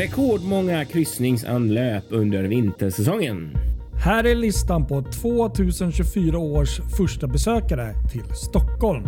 Rekordmånga 0.00 0.84
kryssningsanlöp 0.84 2.04
under 2.08 2.42
vintersäsongen. 2.42 3.50
Här 4.04 4.24
är 4.24 4.34
listan 4.34 4.86
på 4.86 5.02
2024 5.02 6.38
års 6.38 6.80
första 6.96 7.26
besökare 7.26 7.94
till 8.12 8.34
Stockholm. 8.34 9.04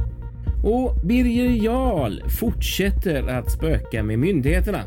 Och 0.65 1.07
Birger 1.07 1.65
Jarl 1.65 2.31
fortsätter 2.41 3.29
att 3.29 3.51
spöka 3.53 4.03
med 4.03 4.19
myndigheterna. 4.19 4.85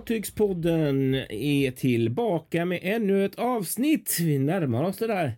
Fartygspodden 0.00 1.14
är 1.30 1.70
tillbaka 1.70 2.64
med 2.64 2.80
ännu 2.82 3.24
ett 3.24 3.38
avsnitt. 3.38 4.16
Vi 4.20 4.38
närmar 4.38 4.84
oss 4.84 4.96
det 4.96 5.06
där 5.06 5.32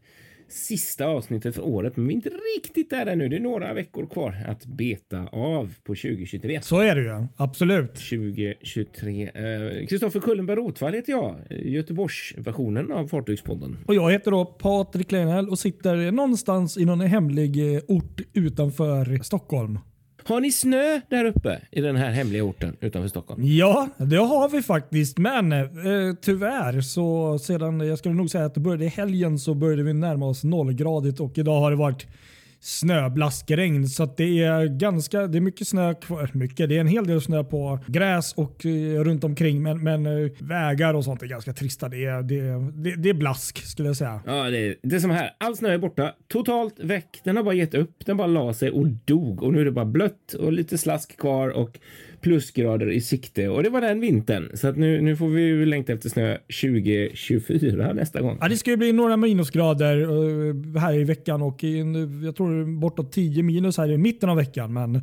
sista 0.49 1.07
avsnittet 1.07 1.55
för 1.55 1.63
året, 1.63 1.97
men 1.97 2.07
vi 2.07 2.13
är 2.13 2.17
inte 2.17 2.31
riktigt 2.57 2.91
där 2.91 3.07
ännu. 3.07 3.29
Det 3.29 3.37
är 3.37 3.41
några 3.41 3.75
veckor 3.75 4.07
kvar 4.07 4.37
att 4.49 4.67
beta 4.67 5.27
av 5.33 5.75
på 5.85 5.95
2023. 5.95 6.61
Så 6.63 6.81
är 6.81 6.97
det 6.97 7.03
ju. 7.03 7.27
Absolut. 7.37 7.95
2023. 7.95 9.31
Kristoffer 9.89 10.19
eh, 10.21 10.23
Kullenberg 10.23 10.57
Rotvall 10.57 10.95
heter 10.95 11.13
jag. 11.13 11.37
Göteborgsversionen 11.51 12.93
av 12.93 13.09
Fartygspodden. 13.09 13.79
Och 13.87 13.95
jag 13.95 14.13
heter 14.13 14.31
då 14.31 14.45
Patrik 14.45 15.13
Lenell 15.13 15.49
och 15.49 15.59
sitter 15.59 16.11
någonstans 16.13 16.79
i 16.79 16.85
någon 16.85 17.01
hemlig 17.01 17.75
eh, 17.75 17.83
ort 17.89 18.21
utanför 18.33 19.23
Stockholm. 19.23 19.79
Har 20.25 20.41
ni 20.41 20.53
snö 20.53 21.01
där 21.09 21.25
uppe 21.25 21.61
i 21.71 21.81
den 21.81 21.97
här 21.97 22.11
hemliga 22.11 22.45
orten 22.45 22.77
utanför 22.81 23.09
Stockholm? 23.09 23.41
Ja, 23.45 23.89
det 23.97 24.17
har 24.17 24.49
vi 24.49 24.63
faktiskt. 24.63 25.19
Men 25.19 25.53
eh, 25.53 25.69
tyvärr 26.21 26.81
så 26.81 27.39
sedan, 27.39 27.81
jag 27.81 27.99
skulle 27.99 28.15
nog 28.15 28.31
säga 28.31 28.45
att 28.45 28.55
det 28.55 28.61
började 28.61 28.85
i 28.85 28.89
helgen 28.89 29.39
så 29.39 29.55
började 29.55 29.83
vi 29.83 29.93
närma 29.93 30.27
oss 30.27 30.45
nollgradigt 30.45 31.21
och 31.21 31.39
idag 31.39 31.61
har 31.61 31.71
det 31.71 31.77
varit 31.77 32.07
snöblaskregn. 32.63 33.89
Så 33.89 34.07
det 34.17 34.43
är 34.43 34.67
ganska, 34.67 35.27
det 35.27 35.39
är 35.39 35.41
mycket 35.41 35.69
snö 35.69 35.95
kvar. 35.95 36.23
Äh, 36.23 36.29
mycket, 36.33 36.69
det 36.69 36.77
är 36.77 36.81
en 36.81 36.87
hel 36.87 37.07
del 37.07 37.21
snö 37.21 37.45
på 37.45 37.79
gräs 37.87 38.33
och 38.33 38.67
eh, 38.67 39.05
runt 39.05 39.25
omkring. 39.25 39.63
Men, 39.63 39.83
men 39.83 40.07
eh, 40.07 40.31
vägar 40.41 40.95
och 40.95 41.05
sånt 41.05 41.23
är 41.23 41.27
ganska 41.27 41.53
trista. 41.53 41.89
Det 41.89 42.05
är, 42.05 42.23
det, 42.23 42.41
det, 42.83 42.97
det 42.97 43.11
är 43.11 43.15
blask 43.15 43.67
skulle 43.67 43.89
jag 43.89 43.97
säga. 43.97 44.21
Ja, 44.27 44.51
det 44.51 44.59
är, 44.59 44.77
det 44.83 44.97
är 44.97 45.01
som 45.01 45.11
här. 45.11 45.31
All 45.39 45.57
snö 45.57 45.69
är 45.69 45.79
borta. 45.79 46.15
Totalt 46.29 46.81
väck. 46.81 47.21
Den 47.25 47.37
har 47.37 47.45
bara 47.45 47.55
gett 47.55 47.75
upp. 47.75 48.07
Den 48.07 48.17
bara 48.17 48.27
la 48.27 48.55
sig 48.55 48.71
och 48.71 48.87
dog. 48.89 49.43
Och 49.43 49.53
nu 49.53 49.61
är 49.61 49.65
det 49.65 49.73
bara 49.73 49.85
blött 49.85 50.33
och 50.33 50.53
lite 50.53 50.79
slask 50.79 51.17
kvar 51.21 51.49
och 51.49 51.79
plusgrader 52.23 52.91
i 52.91 53.01
sikte 53.01 53.49
och 53.49 53.63
det 53.63 53.71
var 53.71 53.81
den 53.81 54.01
vintern. 54.01 54.51
Så 54.55 54.69
att 54.69 54.77
nu, 54.77 55.01
nu 55.01 55.17
får 55.17 55.29
vi 55.29 55.67
längta 55.67 55.93
efter 55.93 56.09
snö 56.09 56.37
2024 56.37 57.93
nästa 57.93 58.21
gång. 58.21 58.39
Ja, 58.41 58.49
det 58.49 58.57
ska 58.57 58.71
ju 58.71 58.77
bli 58.77 58.93
några 58.93 59.17
minusgrader 59.17 60.01
eh, 60.03 60.81
här 60.81 60.95
i 60.95 61.05
veckan 61.05 61.43
och 61.43 61.65
jag 62.25 62.37
tror 62.37 62.81
bortåt 62.81 63.13
10 63.13 63.43
minus 63.43 63.79
här 63.79 63.91
i 63.91 63.99
mitten 63.99 64.29
av 64.29 64.37
veckan. 64.37 64.73
Men 64.73 65.03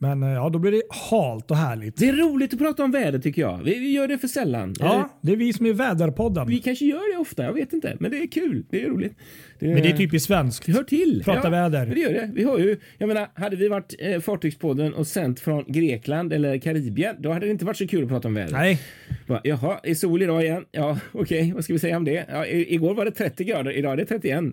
men 0.00 0.22
eh, 0.22 0.28
ja, 0.28 0.48
då 0.48 0.58
blir 0.58 0.72
det 0.72 0.82
halt 1.10 1.50
och 1.50 1.56
härligt. 1.56 1.96
Det 1.96 2.08
är 2.08 2.12
roligt 2.12 2.52
att 2.52 2.58
prata 2.58 2.84
om 2.84 2.90
väder 2.90 3.18
tycker 3.18 3.42
jag. 3.42 3.62
Vi, 3.64 3.78
vi 3.78 3.92
gör 3.92 4.08
det 4.08 4.18
för 4.18 4.28
sällan. 4.28 4.74
Ja, 4.78 5.08
det 5.20 5.32
är 5.32 5.36
vi 5.36 5.52
som 5.52 5.66
är 5.66 5.72
väderpodden. 5.72 6.48
Vi 6.48 6.58
kanske 6.58 6.84
gör 6.84 7.14
det 7.14 7.20
ofta, 7.20 7.44
jag 7.44 7.52
vet 7.52 7.72
inte. 7.72 7.96
Men 8.00 8.10
det 8.10 8.18
är 8.18 8.26
kul. 8.26 8.64
Det 8.70 8.82
är 8.82 8.88
roligt. 8.88 9.18
Det, 9.58 9.66
men 9.66 9.82
det 9.82 9.88
är 9.88 9.96
typiskt 9.96 10.26
svenskt. 10.26 10.66
Det 10.66 10.72
hör 10.72 10.82
till. 10.82 11.22
Prata 11.24 11.40
ja, 11.44 11.50
väder. 11.50 11.86
Det 11.86 12.00
gör 12.00 12.12
det. 12.12 12.30
Vi 12.34 12.44
har 12.44 12.58
ju, 12.58 12.76
jag 12.98 13.06
menar, 13.06 13.28
hade 13.34 13.56
vi 13.56 13.68
varit 13.68 13.94
eh, 13.98 14.20
Fartygspodden 14.20 14.94
och 14.94 15.06
sänt 15.06 15.40
från 15.40 15.64
Grekland 15.66 16.32
eller 16.32 16.58
Karibien, 16.58 17.16
då 17.18 17.32
hade 17.32 17.46
det 17.46 17.50
inte 17.50 17.64
varit 17.64 17.76
så 17.76 17.86
kul 17.86 18.02
att 18.02 18.08
prata 18.08 18.28
om 18.28 18.34
väder. 18.34 18.52
Nej. 18.52 18.80
Bara, 19.26 19.40
Jaha, 19.44 19.80
är 19.82 19.94
sol 19.94 20.22
idag 20.22 20.44
igen? 20.44 20.64
Ja, 20.72 20.98
okej, 21.12 21.40
okay. 21.40 21.52
vad 21.52 21.64
ska 21.64 21.72
vi 21.72 21.78
säga 21.78 21.96
om 21.96 22.04
det? 22.04 22.26
Ja, 22.28 22.46
igår 22.46 22.94
var 22.94 23.04
det 23.04 23.10
30 23.10 23.44
grader, 23.44 23.70
idag 23.70 23.92
är 23.92 23.96
det 23.96 24.04
31. 24.04 24.44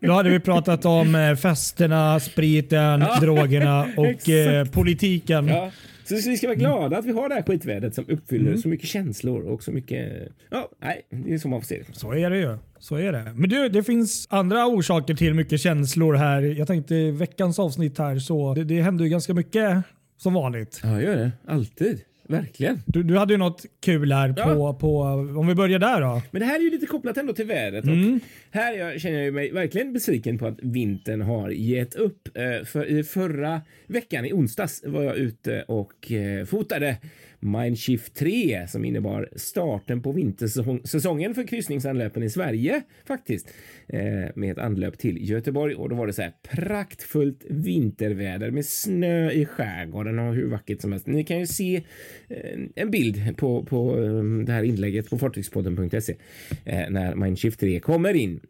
då 0.00 0.12
hade 0.12 0.30
vi 0.30 0.40
pratat 0.40 0.84
om 0.84 1.14
eh, 1.14 1.34
festerna, 1.36 2.20
spriten, 2.20 3.00
ja. 3.00 3.18
drogerna 3.20 3.86
och 3.96 4.28
eh, 4.28 4.64
politiken. 4.72 5.48
Ja. 5.48 5.70
Så 6.04 6.14
vi 6.14 6.36
ska 6.36 6.46
vara 6.46 6.56
glada 6.56 6.98
att 6.98 7.04
vi 7.04 7.12
har 7.12 7.28
det 7.28 7.34
här 7.34 7.42
skitvädret 7.42 7.94
som 7.94 8.04
uppfyller 8.08 8.48
mm. 8.48 8.58
så 8.58 8.68
mycket 8.68 8.88
känslor 8.88 9.42
och 9.42 9.62
så 9.62 9.72
mycket... 9.72 10.28
Ja, 10.50 10.68
nej, 10.82 11.06
det 11.10 11.34
är 11.34 11.38
så 11.38 11.48
man 11.48 11.60
får 11.60 11.66
se 11.66 11.82
det. 11.86 11.98
Så 11.98 12.12
är 12.12 12.30
det 12.30 12.38
ju. 12.38 12.58
Så 12.78 12.96
är 12.96 13.12
det. 13.12 13.32
Men 13.34 13.50
du, 13.50 13.68
det 13.68 13.82
finns 13.82 14.26
andra 14.30 14.66
orsaker 14.66 15.14
till 15.14 15.34
mycket 15.34 15.60
känslor 15.60 16.14
här. 16.14 16.42
Jag 16.42 16.66
tänkte 16.66 17.10
veckans 17.10 17.58
avsnitt 17.58 17.98
här 17.98 18.18
så 18.18 18.54
det, 18.54 18.64
det 18.64 18.82
händer 18.82 19.04
ju 19.04 19.10
ganska 19.10 19.34
mycket 19.34 19.82
som 20.16 20.34
vanligt. 20.34 20.80
Ja, 20.82 21.02
gör 21.02 21.16
det. 21.16 21.32
Alltid. 21.46 22.00
Verkligen. 22.28 22.82
Du, 22.86 23.02
du 23.02 23.18
hade 23.18 23.34
ju 23.34 23.38
något 23.38 23.66
kul 23.80 24.12
här 24.12 24.32
på, 24.32 24.40
ja. 24.40 24.78
på, 24.80 25.00
om 25.38 25.46
vi 25.46 25.54
börjar 25.54 25.78
där 25.78 26.00
då. 26.00 26.22
Men 26.30 26.40
det 26.40 26.46
här 26.46 26.58
är 26.58 26.62
ju 26.62 26.70
lite 26.70 26.86
kopplat 26.86 27.16
ändå 27.16 27.32
till 27.32 27.46
vädret. 27.46 27.84
Mm. 27.84 28.14
Och 28.14 28.20
här 28.50 28.72
jag, 28.72 29.00
känner 29.00 29.22
jag 29.22 29.34
mig 29.34 29.52
verkligen 29.52 29.92
besviken 29.92 30.38
på 30.38 30.46
att 30.46 30.58
vintern 30.62 31.20
har 31.20 31.50
gett 31.50 31.94
upp. 31.94 32.28
Eh, 32.36 32.64
för 32.64 32.84
i 32.84 33.04
förra 33.04 33.62
veckan, 33.86 34.24
i 34.24 34.32
onsdags, 34.32 34.82
var 34.86 35.02
jag 35.02 35.16
ute 35.16 35.62
och 35.62 36.12
eh, 36.12 36.44
fotade 36.44 36.96
Mindshift 37.40 38.14
3 38.14 38.66
som 38.68 38.84
innebar 38.84 39.28
starten 39.36 40.02
på 40.02 40.12
vintersäsongen 40.12 41.34
för 41.34 41.46
kryssningsanlöpen 41.46 42.22
i 42.22 42.30
Sverige 42.30 42.82
faktiskt. 43.06 43.48
Eh, 43.88 44.00
med 44.34 44.52
ett 44.52 44.58
anlöp 44.58 44.98
till 44.98 45.30
Göteborg 45.30 45.74
och 45.74 45.88
då 45.88 45.96
var 45.96 46.06
det 46.06 46.12
så 46.12 46.22
här 46.22 46.32
praktfullt 46.42 47.44
vinterväder 47.48 48.50
med 48.50 48.66
snö 48.66 49.30
i 49.30 49.46
skärgården 49.46 50.18
och 50.18 50.34
hur 50.34 50.50
vackert 50.50 50.80
som 50.80 50.92
helst. 50.92 51.06
Ni 51.06 51.24
kan 51.24 51.38
ju 51.38 51.46
se 51.46 51.82
eh, 52.28 52.60
en 52.74 52.90
bild 52.90 53.36
på, 53.36 53.64
på 53.64 54.02
eh, 54.02 54.22
det 54.46 54.52
här 54.52 54.62
inlägget 54.62 55.10
på 55.10 55.18
fartygspodden.se 55.18 56.16
eh, 56.64 56.90
när 56.90 57.14
Mindshift 57.14 57.60
3 57.60 57.80
kommer 57.80 58.14
in 58.14 58.40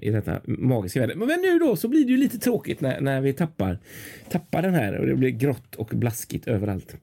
i 0.00 0.10
detta 0.10 0.40
magiska 0.44 1.00
väder. 1.00 1.14
Men 1.14 1.40
nu 1.40 1.58
då 1.58 1.76
så 1.76 1.88
blir 1.88 2.04
det 2.04 2.10
ju 2.10 2.16
lite 2.16 2.38
tråkigt 2.38 2.80
när, 2.80 3.00
när 3.00 3.20
vi 3.20 3.32
tappar, 3.32 3.78
tappar 4.30 4.62
den 4.62 4.74
här 4.74 4.98
och 4.98 5.06
det 5.06 5.14
blir 5.14 5.30
grått 5.30 5.74
och 5.74 5.90
blaskigt 5.94 6.48
överallt. 6.48 6.96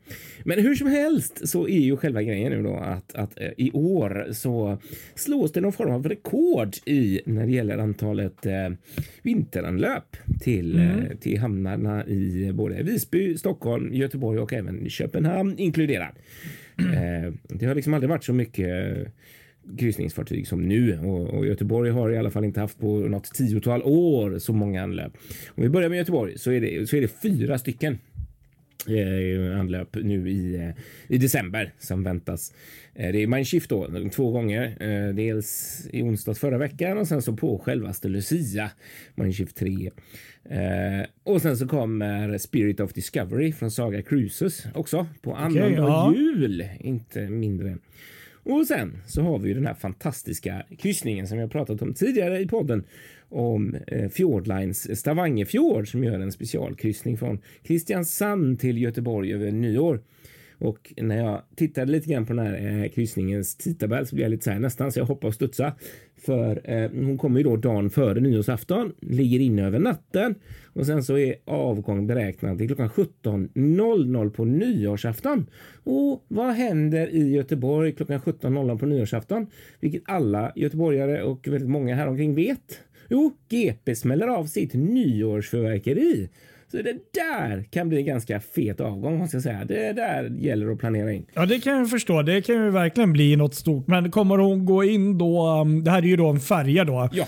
Men 0.43 0.59
hur 0.59 0.75
som 0.75 0.87
helst 0.87 1.47
så 1.47 1.67
är 1.67 1.79
ju 1.79 1.97
själva 1.97 2.23
grejen 2.23 2.51
nu 2.51 2.63
då 2.63 2.75
att, 2.75 3.15
att 3.15 3.39
eh, 3.39 3.49
i 3.57 3.71
år 3.71 4.27
så 4.31 4.77
slås 5.15 5.51
det 5.51 5.61
någon 5.61 5.73
form 5.73 5.91
av 5.91 6.09
rekord 6.09 6.75
i 6.85 7.21
när 7.25 7.45
det 7.45 7.51
gäller 7.51 7.77
antalet 7.77 8.45
eh, 8.45 8.69
vinteranlöp 9.21 10.17
till, 10.41 10.79
mm. 10.79 10.99
eh, 10.99 11.17
till 11.17 11.39
hamnarna 11.39 12.05
i 12.05 12.51
både 12.53 12.83
Visby, 12.83 13.37
Stockholm, 13.37 13.93
Göteborg 13.93 14.39
och 14.39 14.53
även 14.53 14.89
Köpenhamn 14.89 15.57
inkluderad. 15.57 16.15
Mm. 16.77 17.37
det 17.47 17.65
har 17.65 17.75
liksom 17.75 17.93
aldrig 17.93 18.09
varit 18.09 18.23
så 18.23 18.33
mycket 18.33 19.07
kryssningsfartyg 19.77 20.47
som 20.47 20.61
nu 20.61 20.99
och, 20.99 21.33
och, 21.33 21.45
Göteborg 21.45 21.91
har 21.91 22.11
i 22.11 22.17
alla 22.17 22.31
fall 22.31 22.45
inte 22.45 22.59
haft 22.59 22.79
på 22.79 22.99
något 22.99 23.33
tiotal 23.33 23.81
år 23.83 24.39
så 24.39 24.53
många 24.53 24.83
anlöp. 24.83 25.13
Om 25.47 25.63
vi 25.63 25.69
börjar 25.69 25.89
med 25.89 25.97
Göteborg 25.97 26.37
så 26.37 26.51
är 26.51 26.61
det, 26.61 26.89
så 26.89 26.95
är 26.95 27.01
det 27.01 27.21
fyra 27.21 27.57
stycken 27.57 27.97
eh, 28.87 29.59
anlöp 29.59 29.95
nu 29.95 30.29
i, 30.29 30.55
eh, 30.55 30.69
i 31.07 31.17
december 31.17 31.73
som 31.79 32.03
väntas. 32.03 32.53
Eh, 32.93 33.11
det 33.11 33.23
är 33.23 33.27
Mindshift 33.27 33.69
då 33.69 34.09
två 34.13 34.31
gånger. 34.31 34.77
Eh, 34.79 35.15
dels 35.15 35.81
i 35.91 36.01
onsdags 36.01 36.39
förra 36.39 36.57
veckan 36.57 36.97
och 36.97 37.07
sen 37.07 37.21
så 37.21 37.33
på 37.33 37.59
självaste 37.59 38.07
Lucia 38.07 38.71
Mindshift 39.15 39.57
3. 39.57 39.91
Eh, 40.49 41.07
och 41.23 41.41
sen 41.41 41.57
så 41.57 41.67
kommer 41.67 42.37
Spirit 42.37 42.79
of 42.79 42.93
Discovery 42.93 43.53
från 43.53 43.71
Saga 43.71 44.01
Cruises 44.01 44.65
också 44.73 45.07
på 45.21 45.35
annandag 45.35 45.65
okay, 45.65 45.75
ja. 45.75 46.13
jul, 46.15 46.69
inte 46.79 47.29
mindre. 47.29 47.77
Och 48.45 48.67
sen 48.67 48.97
så 49.07 49.21
har 49.21 49.39
vi 49.39 49.47
ju 49.47 49.53
den 49.53 49.65
här 49.65 49.73
fantastiska 49.73 50.63
kryssningen 50.77 51.27
som 51.27 51.37
jag 51.37 51.51
pratat 51.51 51.81
om 51.81 51.93
tidigare 51.93 52.39
i 52.39 52.47
podden 52.47 52.83
om 53.29 53.75
eh, 53.87 54.09
Fjordlines 54.09 54.99
Stavangerfjord 54.99 55.91
som 55.91 56.03
gör 56.03 56.19
en 56.19 56.31
specialkryssning 56.31 57.17
från 57.17 57.39
Kristiansand 57.63 58.59
till 58.59 58.81
Göteborg 58.81 59.33
över 59.33 59.51
nyår. 59.51 60.01
Och 60.57 60.93
när 60.97 61.17
jag 61.17 61.41
tittade 61.55 61.91
lite 61.91 62.09
grann 62.09 62.25
på 62.25 62.33
den 62.33 62.45
här 62.45 62.83
eh, 62.83 62.89
kryssningens 62.89 63.55
tidtabell 63.55 64.07
så 64.07 64.15
blev 64.15 64.25
jag 64.25 64.29
lite 64.29 64.43
så 64.43 64.51
här 64.51 64.59
nästan 64.59 64.91
så 64.91 64.99
jag 64.99 65.05
hoppade 65.05 65.27
och 65.27 65.33
studsade. 65.33 65.73
För 66.17 66.61
eh, 66.63 66.89
hon 66.91 67.17
kommer 67.17 67.39
ju 67.39 67.43
då 67.43 67.55
dagen 67.55 67.89
före 67.89 68.19
nyårsafton, 68.19 68.93
ligger 69.01 69.39
inne 69.39 69.65
över 69.65 69.79
natten 69.79 70.35
och 70.73 70.85
sen 70.85 71.03
så 71.03 71.17
är 71.17 71.35
avgång 71.45 72.07
beräknad 72.07 72.57
till 72.57 72.67
klockan 72.67 72.89
17.00 72.89 74.29
på 74.29 74.45
nyårsafton. 74.45 75.45
Och 75.83 76.25
vad 76.27 76.53
händer 76.53 77.07
i 77.07 77.33
Göteborg 77.33 77.91
klockan 77.91 78.19
17.00 78.19 78.79
på 78.79 78.85
nyårsafton? 78.85 79.47
Vilket 79.79 80.03
alla 80.05 80.51
göteborgare 80.55 81.23
och 81.23 81.47
väldigt 81.47 81.69
många 81.69 81.95
här 81.95 82.07
omkring 82.07 82.35
vet. 82.35 82.79
Jo, 83.09 83.33
GP 83.49 83.95
smäller 83.95 84.27
av 84.27 84.45
sitt 84.45 84.73
nyårsförverkeri. 84.73 86.29
Så 86.71 86.77
det 86.77 86.97
där 87.13 87.65
kan 87.71 87.89
bli 87.89 87.97
en 87.97 88.05
ganska 88.05 88.39
fet 88.39 88.79
avgång 88.79 89.19
jag 89.33 89.43
säga. 89.43 89.65
Det 89.65 89.93
där 89.93 90.23
gäller 90.39 90.71
att 90.71 90.79
planera 90.79 91.13
in. 91.13 91.25
Ja, 91.33 91.45
det 91.45 91.59
kan 91.59 91.77
jag 91.77 91.89
förstå. 91.89 92.21
Det 92.21 92.41
kan 92.41 92.55
ju 92.55 92.69
verkligen 92.69 93.13
bli 93.13 93.35
något 93.35 93.55
stort. 93.55 93.87
Men 93.87 94.11
kommer 94.11 94.37
hon 94.37 94.65
gå 94.65 94.83
in 94.83 95.17
då? 95.17 95.47
Um, 95.47 95.83
det 95.83 95.91
här 95.91 95.97
är 95.97 96.07
ju 96.07 96.15
då 96.15 96.27
en 96.27 96.39
färja 96.39 96.83
då. 96.83 97.09
Ja. 97.11 97.25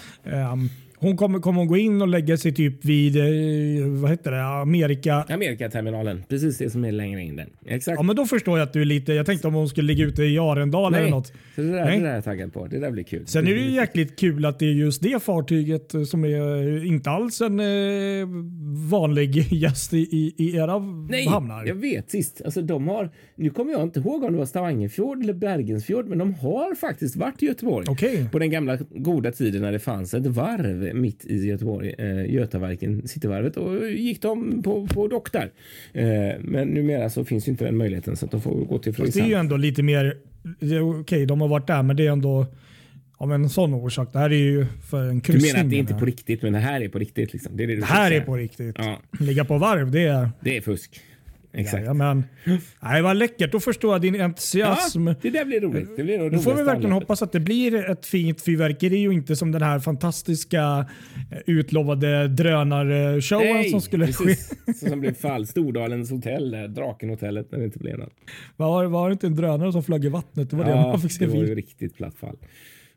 Um, 0.52 0.70
hon 1.00 1.18
kommer, 1.18 1.40
kommer 1.40 1.60
hon 1.60 1.68
gå 1.68 1.78
in 1.78 2.02
och 2.02 2.08
lägga 2.08 2.38
sig 2.38 2.54
typ 2.54 2.86
vid 2.86 3.18
eh, 3.18 3.88
vad 3.88 4.12
heter 4.12 4.32
det, 4.32 4.44
Amerika? 4.46 5.26
Amerikaterminalen, 5.30 6.24
precis 6.30 6.58
det 6.58 6.70
som 6.70 6.86
är 6.86 6.92
längre 6.92 7.22
in 7.22 7.36
den. 7.36 7.50
Exakt. 7.66 7.96
Ja, 7.98 8.04
men 8.04 8.16
då 8.16 8.26
förstår 8.26 8.60
jag 8.60 8.68
att 8.68 8.74
du 8.74 8.82
är 8.82 8.86
lite. 8.86 9.14
Jag 9.14 9.26
tänkte 9.26 9.48
om 9.48 9.54
hon 9.54 9.70
skulle 9.70 9.88
ligga 9.88 10.06
ute 10.06 10.24
i 10.24 10.40
Arendal 10.40 10.96
eller 10.96 11.10
något. 11.10 11.28
Så 11.28 11.62
det, 11.62 11.72
där, 11.72 11.86
Nej. 11.86 11.98
det 11.98 12.04
där 12.04 12.12
är 12.12 12.16
jag 12.16 12.24
taggad 12.24 12.54
på. 12.54 12.68
Det 12.68 12.80
där 12.80 12.92
blir 12.92 13.04
kul. 13.04 13.28
Sen 13.28 13.48
är 13.48 13.54
det 13.54 13.62
ju 13.62 13.72
jäkligt 13.72 14.20
kul 14.20 14.46
att 14.46 14.60
det 14.60 14.66
är 14.66 14.74
just 14.74 15.02
det 15.02 15.24
fartyget 15.24 15.94
eh, 15.94 16.04
som 16.04 16.26
är 16.26 16.86
inte 16.86 17.10
alls 17.10 17.42
en 17.42 17.60
eh, 17.60 18.28
vanlig 18.90 19.36
gäst 19.54 19.94
i, 19.94 19.98
i, 19.98 20.34
i 20.38 20.56
era 20.56 20.80
Nej, 21.10 21.28
hamnar. 21.28 21.66
jag 21.66 21.76
vet 21.76 22.12
sist. 22.12 22.42
Alltså, 22.46 22.62
de 22.62 22.88
har, 22.88 23.10
nu 23.36 23.50
kommer 23.50 23.72
jag 23.72 23.84
inte 23.84 24.00
ihåg 24.00 24.24
om 24.24 24.32
det 24.32 24.38
var 24.38 24.46
Stavangerfjord 24.46 25.24
eller 25.24 25.34
Bergensfjord, 25.34 26.08
men 26.08 26.18
de 26.18 26.34
har 26.34 26.76
faktiskt 26.76 27.16
varit 27.16 27.44
i 27.44 27.46
Göteborg. 27.46 27.86
Okej. 27.90 28.30
På 28.32 28.40
den 28.40 28.50
gamla 28.50 28.78
goda 28.90 29.32
tiden 29.32 29.62
när 29.62 29.72
det 29.72 29.80
fanns 29.80 30.14
ett 30.14 30.26
varv 30.26 30.87
mitt 30.94 31.26
i 31.26 31.46
Göteborg, 31.48 31.94
eh, 31.98 32.34
Götaverken, 32.34 33.08
Cityvarvet, 33.08 33.58
och 33.58 33.90
gick 33.90 34.22
de 34.22 34.64
på, 34.64 34.88
på 34.88 35.08
dock 35.08 35.32
där. 35.32 35.52
Eh, 35.94 36.36
men 36.42 36.68
numera 36.68 37.10
så 37.10 37.26
finns 37.26 37.48
inte 37.48 37.66
den 37.66 37.78
möjligheten 37.78 38.16
så 38.16 38.26
att 38.26 38.32
de 38.32 38.42
får 38.42 38.56
gå 38.66 38.80
till 38.80 38.94
Fast 38.94 39.14
det 39.14 39.20
är 39.20 39.24
ju 39.24 39.30
Fredrikshamn. 39.30 39.40
ändå 39.46 39.58
lite 39.58 39.84
mer, 39.84 40.18
är 40.76 41.02
okej 41.02 41.26
de 41.26 41.42
har 41.42 41.48
varit 41.48 41.68
där 41.68 41.84
men 41.84 41.96
det 41.96 42.08
är 42.08 42.12
ändå 42.12 42.46
av 43.18 43.34
en 43.34 43.50
sån 43.50 43.74
orsak. 43.74 44.14
Det 44.14 44.20
här 44.20 44.30
är 44.30 44.36
ju 44.38 44.66
för 44.90 45.10
en 45.10 45.16
Du 45.16 45.22
kryssning. 45.22 45.52
menar 45.52 45.64
att 45.66 45.70
det 45.70 45.76
är 45.76 45.80
inte 45.80 45.94
menar 45.94 46.00
på 46.00 46.06
riktigt, 46.06 46.42
men 46.42 46.54
det 46.54 46.60
här 46.60 46.82
är 46.82 46.90
på 46.90 47.00
riktigt? 47.00 47.34
Liksom. 47.34 47.58
Det, 47.58 47.64
är 47.64 47.68
det, 47.68 47.74
du 47.76 47.80
Det 47.80 47.86
här 47.86 48.12
är 48.12 48.22
på 48.22 48.36
riktigt. 48.36 48.76
Ja, 48.80 49.00
Ligga 49.20 49.46
på 49.46 49.58
varv 49.58 49.92
det 49.92 50.02
är... 50.04 50.30
det 50.42 50.58
är 50.58 50.62
fusk. 50.62 51.00
Exakt. 51.54 51.86
Ja, 51.86 51.94
men, 51.94 52.24
nej, 52.80 53.02
vad 53.02 53.18
läckert. 53.18 53.52
Då 53.52 53.60
förstår 53.60 53.94
jag 53.94 54.02
din 54.02 54.22
entusiasm. 54.22 55.08
Ja, 55.08 55.16
det 55.22 55.30
där 55.30 55.46
blir 55.46 55.62
roligt. 55.62 55.90
Det 55.98 56.04
blir 56.04 56.30
Då 56.30 56.40
får 56.40 56.54
vi 56.54 56.64
verkligen 56.64 56.92
hoppas 56.92 57.22
att 57.22 57.32
det 57.32 57.40
blir 57.40 57.90
ett 57.90 58.06
fint 58.06 58.42
fyrverkeri 58.42 59.08
och 59.08 59.14
inte 59.14 59.36
som 59.36 59.52
den 59.52 59.62
här 59.62 59.80
fantastiska 59.80 60.86
eh, 61.32 61.38
utlovade 61.46 62.28
drönarshowen 62.28 63.54
Nej, 63.54 63.70
som 63.70 63.82
skulle 63.82 64.08
ske. 64.08 64.24
precis. 64.26 64.54
Så 64.80 64.90
som 64.90 65.00
blev 65.00 65.14
fall. 65.14 65.48
Stordalens 65.48 66.12
hotell, 66.12 66.52
där, 66.52 66.68
Drakenhotellet, 66.68 67.52
när 67.52 67.60
det 67.60 67.66
inte 67.66 67.80
blev 67.80 67.98
något. 67.98 68.14
Var, 68.56 68.86
var 68.86 69.10
det 69.10 69.14
inte 69.14 69.28
en 69.28 69.36
drönare 69.36 69.72
som 69.72 69.84
flög 69.84 70.06
i 70.06 70.10
vattnet? 70.10 70.50
Det 70.50 70.56
var 70.56 70.66
det 70.66 70.72
Ja, 70.72 70.88
man 70.88 71.02
fick 71.02 71.12
se 71.12 71.26
det 71.26 71.32
var 71.32 71.44
ju 71.44 71.56
riktigt 71.56 71.96
platt 71.96 72.18
fall. 72.18 72.38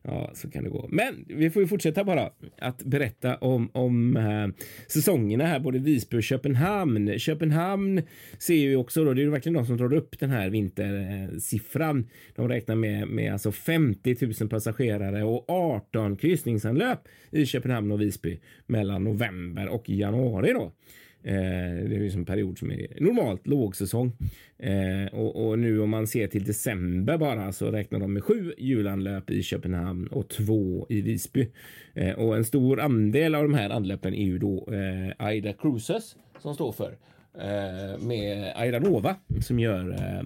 Ja, 0.02 0.30
så 0.34 0.50
kan 0.50 0.64
det 0.64 0.70
gå. 0.70 0.88
Men 0.90 1.24
vi 1.28 1.50
får 1.50 1.62
ju 1.62 1.68
fortsätta 1.68 2.04
bara 2.04 2.30
att 2.58 2.82
berätta 2.84 3.36
om, 3.36 3.70
om 3.72 4.16
eh, 4.16 4.64
säsongerna 4.88 5.44
här, 5.44 5.60
både 5.60 5.78
Visby 5.78 6.18
och 6.18 6.22
Köpenhamn. 6.22 7.18
Köpenhamn 7.18 8.02
ser 8.38 8.54
ju 8.54 8.76
också 8.76 9.04
då, 9.04 9.14
det 9.14 9.20
är 9.20 9.24
ju 9.24 9.30
verkligen 9.30 9.54
de 9.54 9.66
som 9.66 9.76
drar 9.76 9.92
upp 9.92 10.18
den 10.18 10.30
här 10.30 10.50
vintersiffran. 10.50 12.08
De 12.34 12.48
räknar 12.48 12.74
med, 12.74 13.08
med 13.08 13.32
alltså 13.32 13.52
50 13.52 14.16
000 14.40 14.48
passagerare 14.48 15.24
och 15.24 15.50
18 15.50 16.16
kryssningsanlöp 16.16 16.98
i 17.30 17.46
Köpenhamn 17.46 17.92
och 17.92 18.00
Visby 18.00 18.40
mellan 18.66 19.04
november 19.04 19.68
och 19.68 19.88
januari 19.88 20.52
då. 20.52 20.72
Eh, 21.22 21.88
det 21.88 21.96
är 21.96 22.00
ju 22.00 22.10
en 22.10 22.24
period 22.24 22.58
som 22.58 22.70
är 22.70 22.86
normalt 23.00 23.46
lågsäsong. 23.46 24.12
Eh, 24.58 25.06
och, 25.12 25.48
och 25.48 25.58
nu 25.58 25.80
om 25.80 25.90
man 25.90 26.06
ser 26.06 26.26
till 26.26 26.44
december 26.44 27.18
bara 27.18 27.52
så 27.52 27.70
räknar 27.70 28.00
de 28.00 28.12
med 28.12 28.24
sju 28.24 28.54
julanlöp 28.58 29.30
i 29.30 29.42
Köpenhamn 29.42 30.06
och 30.06 30.28
två 30.28 30.86
i 30.88 31.00
Visby. 31.00 31.48
Eh, 31.94 32.12
och 32.12 32.36
en 32.36 32.44
stor 32.44 32.80
andel 32.80 33.34
av 33.34 33.42
de 33.42 33.54
här 33.54 33.70
anlöpen 33.70 34.14
är 34.14 34.24
ju 34.24 34.38
då 34.38 34.68
eh, 34.72 35.26
Aida 35.26 35.52
Cruises 35.52 36.16
som 36.38 36.54
står 36.54 36.72
för. 36.72 36.96
Eh, 37.34 38.06
med 38.06 38.52
Aida 38.56 38.78
Nova 38.78 39.16
som 39.40 39.58
gör 39.58 39.90
eh, 39.90 40.22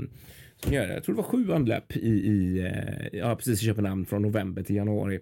som 0.57 0.73
gör, 0.73 0.89
jag 0.89 1.05
tror 1.05 1.15
det 1.15 1.23
var 1.23 1.29
sju 1.29 1.53
anlöp 1.53 1.97
i, 1.97 2.09
i, 2.09 2.61
eh, 2.61 3.19
ja, 3.19 3.37
precis 3.37 3.63
i 3.63 3.67
Köpenhamn 3.67 4.07
från 4.07 4.23
november 4.23 4.63
till 4.63 4.77
januari. 4.77 5.21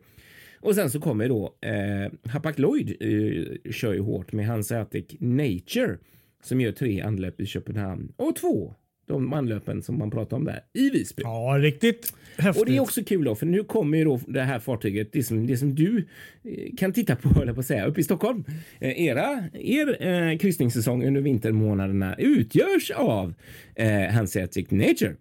Och 0.63 0.75
sen 0.75 0.91
så 0.91 1.01
kommer 1.01 1.29
då 1.29 1.55
eh, 1.61 2.31
Hapag 2.31 2.59
Lloyd 2.59 2.97
eh, 3.01 3.73
kör 3.73 3.93
ju 3.93 4.01
hårt 4.01 4.33
med 4.33 4.47
Hanseatic 4.47 5.07
Nature 5.19 5.99
som 6.43 6.61
gör 6.61 6.73
tre 6.73 7.01
anlöp 7.01 7.41
i 7.41 7.47
Köpenhamn 7.47 8.13
och 8.17 8.37
två 8.37 8.75
de 9.07 9.33
anlöpen 9.33 9.83
som 9.83 9.99
man 9.99 10.11
pratar 10.11 10.37
om 10.37 10.45
där 10.45 10.61
i 10.73 10.91
Visby. 10.91 11.23
Ja, 11.23 11.59
riktigt 11.59 12.15
häftigt. 12.37 12.61
Och 12.61 12.67
det 12.67 12.77
är 12.77 12.81
också 12.81 13.05
kul 13.05 13.25
då, 13.25 13.35
för 13.35 13.47
nu 13.47 13.65
kommer 13.65 13.99
ju 13.99 14.05
då 14.05 14.21
det 14.27 14.43
här 14.43 14.59
fartyget, 14.59 15.13
det 15.13 15.23
som, 15.23 15.47
det 15.47 15.57
som 15.57 15.75
du 15.75 16.07
eh, 16.45 16.77
kan 16.77 16.93
titta 16.93 17.17
på, 17.17 17.29
eller 17.43 17.53
på 17.53 17.61
att 17.61 17.67
säga, 17.67 17.87
uppe 17.87 18.01
i 18.01 18.05
Stockholm. 18.05 18.45
Eh, 18.81 19.03
era, 19.03 19.45
er 19.53 20.07
eh, 20.07 20.39
kryssningssäsong 20.39 21.05
under 21.05 21.21
vintermånaderna 21.21 22.17
utgörs 22.17 22.91
av 22.91 23.35
eh, 23.75 24.11
Hanseatic 24.11 24.71
Nature. 24.71 25.15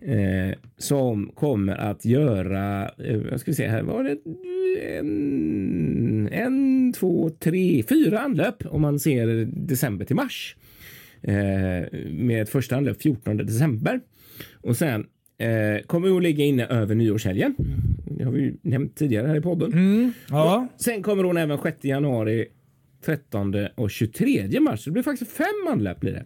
Eh, 0.00 0.54
som 0.78 1.32
kommer 1.34 1.76
att 1.76 2.04
göra, 2.04 2.90
eh, 2.98 3.20
jag 3.30 3.40
ska 3.40 3.52
se 3.52 3.68
här, 3.68 3.82
var 3.82 4.04
det 4.04 4.16
en, 4.98 6.28
en, 6.32 6.92
två, 6.92 7.30
tre, 7.30 7.82
fyra 7.88 8.18
anlöp 8.18 8.66
om 8.66 8.82
man 8.82 8.98
ser 8.98 9.26
december 9.44 10.04
till 10.04 10.16
mars. 10.16 10.56
Eh, 11.22 11.34
med 12.10 12.42
ett 12.42 12.48
första 12.48 12.76
anlöp 12.76 13.02
14 13.02 13.36
december. 13.36 14.00
Och 14.60 14.76
sen 14.76 15.06
eh, 15.38 15.82
kommer 15.86 16.08
hon 16.08 16.16
att 16.16 16.22
ligga 16.22 16.44
inne 16.44 16.66
över 16.66 16.94
nyårshelgen. 16.94 17.54
Det 18.18 18.24
har 18.24 18.32
vi 18.32 18.40
ju 18.40 18.56
nämnt 18.62 18.96
tidigare 18.96 19.26
här 19.26 19.36
i 19.36 19.40
podden. 19.40 19.72
Mm, 19.72 20.12
ja. 20.30 20.68
Sen 20.76 21.02
kommer 21.02 21.24
hon 21.24 21.36
även 21.36 21.58
6 21.58 21.84
januari, 21.84 22.46
13 23.04 23.54
och 23.74 23.90
23 23.90 24.60
mars. 24.60 24.84
Det 24.84 24.90
blir 24.90 25.02
faktiskt 25.02 25.32
fem 25.32 25.68
anlöp 25.68 26.00
blir 26.00 26.12
det. 26.12 26.24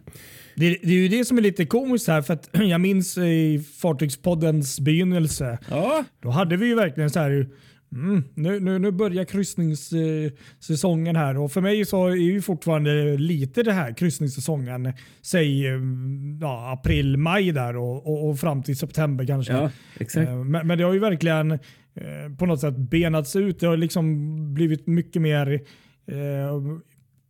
Det, 0.55 0.69
det 0.83 0.89
är 0.89 0.93
ju 1.01 1.07
det 1.07 1.25
som 1.25 1.37
är 1.37 1.41
lite 1.41 1.65
komiskt 1.65 2.07
här 2.07 2.21
för 2.21 2.33
att 2.33 2.49
jag 2.53 2.81
minns 2.81 3.17
i 3.17 3.59
Fartygspoddens 3.81 4.79
begynnelse. 4.79 5.59
Ja, 5.69 6.03
Då 6.21 6.29
hade 6.29 6.57
vi 6.57 6.65
ju 6.67 6.75
verkligen 6.75 7.09
så 7.09 7.19
här. 7.19 7.47
Mm, 7.91 8.23
nu, 8.33 8.59
nu, 8.59 8.79
nu 8.79 8.91
börjar 8.91 9.25
kryssningssäsongen 9.25 11.15
här 11.15 11.37
och 11.37 11.51
för 11.51 11.61
mig 11.61 11.85
så 11.85 12.07
är 12.07 12.15
ju 12.15 12.41
fortfarande 12.41 13.17
lite 13.17 13.63
det 13.63 13.71
här 13.73 13.93
kryssningssäsongen. 13.93 14.93
Säg 15.21 15.67
eh, 15.67 15.79
ja, 16.41 16.71
april, 16.73 17.17
maj 17.17 17.51
där 17.51 17.77
och, 17.77 18.07
och, 18.07 18.29
och 18.29 18.39
fram 18.39 18.63
till 18.63 18.77
september 18.77 19.25
kanske. 19.25 19.53
ja. 19.53 19.71
Eh, 20.21 20.35
Men, 20.43 20.67
men 20.67 20.77
det 20.77 20.83
har 20.83 20.93
ju 20.93 20.99
verkligen 20.99 21.51
eh, 21.51 21.57
på 22.39 22.45
något 22.45 22.61
sätt 22.61 22.77
benats 22.77 23.35
ut. 23.35 23.59
Det 23.59 23.67
har 23.67 23.77
liksom 23.77 24.53
blivit 24.53 24.87
mycket 24.87 25.21
mer 25.21 25.53
eh, 26.11 26.51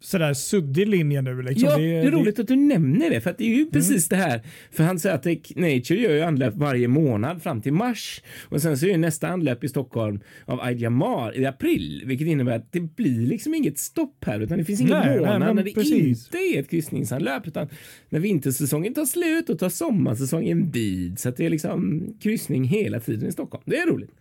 sådär 0.06 0.34
suddig 0.34 0.88
linje 0.88 1.22
nu. 1.22 1.42
Liksom. 1.42 1.70
Ja, 1.70 1.78
det 1.78 1.96
är 1.96 2.12
roligt 2.12 2.40
att 2.40 2.48
du 2.48 2.56
nämner 2.56 3.10
det, 3.10 3.22
för 3.22 3.30
att 3.30 3.38
det 3.38 3.44
är 3.44 3.56
ju 3.56 3.66
precis 3.66 4.10
det 4.10 4.16
här. 4.16 4.42
För 4.72 4.84
han 4.84 5.00
säger 5.00 5.16
att 5.16 5.26
Nature 5.56 6.00
gör 6.00 6.12
ju 6.12 6.22
anlöp 6.22 6.54
varje 6.56 6.88
månad 6.88 7.44
fram 7.44 7.62
till 7.62 7.74
mars 7.74 8.22
och 8.44 8.62
sen 8.62 8.78
så 8.78 8.86
är 8.86 8.90
ju 8.90 8.98
nästa 8.98 9.28
anlöp 9.28 9.64
i 9.64 9.70
Stockholm 9.70 10.20
av 10.46 10.62
Aid 10.62 10.80
Jamar 10.80 11.38
i 11.38 11.46
april, 11.46 12.04
vilket 12.06 12.28
innebär 12.28 12.56
att 12.56 12.72
det 12.72 12.80
blir 12.80 13.28
liksom 13.28 13.54
inget 13.54 13.80
stopp 13.80 14.24
här, 14.26 14.40
utan 14.40 14.58
det 14.58 14.66
finns 14.66 14.82
ingen 14.82 14.94
Nej, 14.94 15.08
nej, 15.08 15.20
månad 15.20 15.40
men 15.40 15.56
när 15.56 15.64
det 15.64 15.74
precis. 15.74 16.26
inte 16.26 16.38
är 16.38 16.60
ett 16.60 16.70
kryssningsanlöp, 16.70 17.48
utan 17.48 17.68
när 18.10 18.20
vintersäsongen 18.20 18.94
tar 18.94 19.06
slut 19.06 19.50
och 19.50 19.60
tar 19.60 19.70
sommarsäsongen 19.70 20.72
vid, 20.72 21.20
så 21.20 21.30
att 21.30 21.38
det 21.38 21.46
är 21.46 21.50
liksom 21.50 22.08
kryssning 22.22 22.64
hela 22.64 23.00
tiden 23.00 23.30
i 23.30 23.32
Stockholm. 23.32 23.64
Det 23.66 23.78
är 23.78 23.88
roligt. 23.88 24.12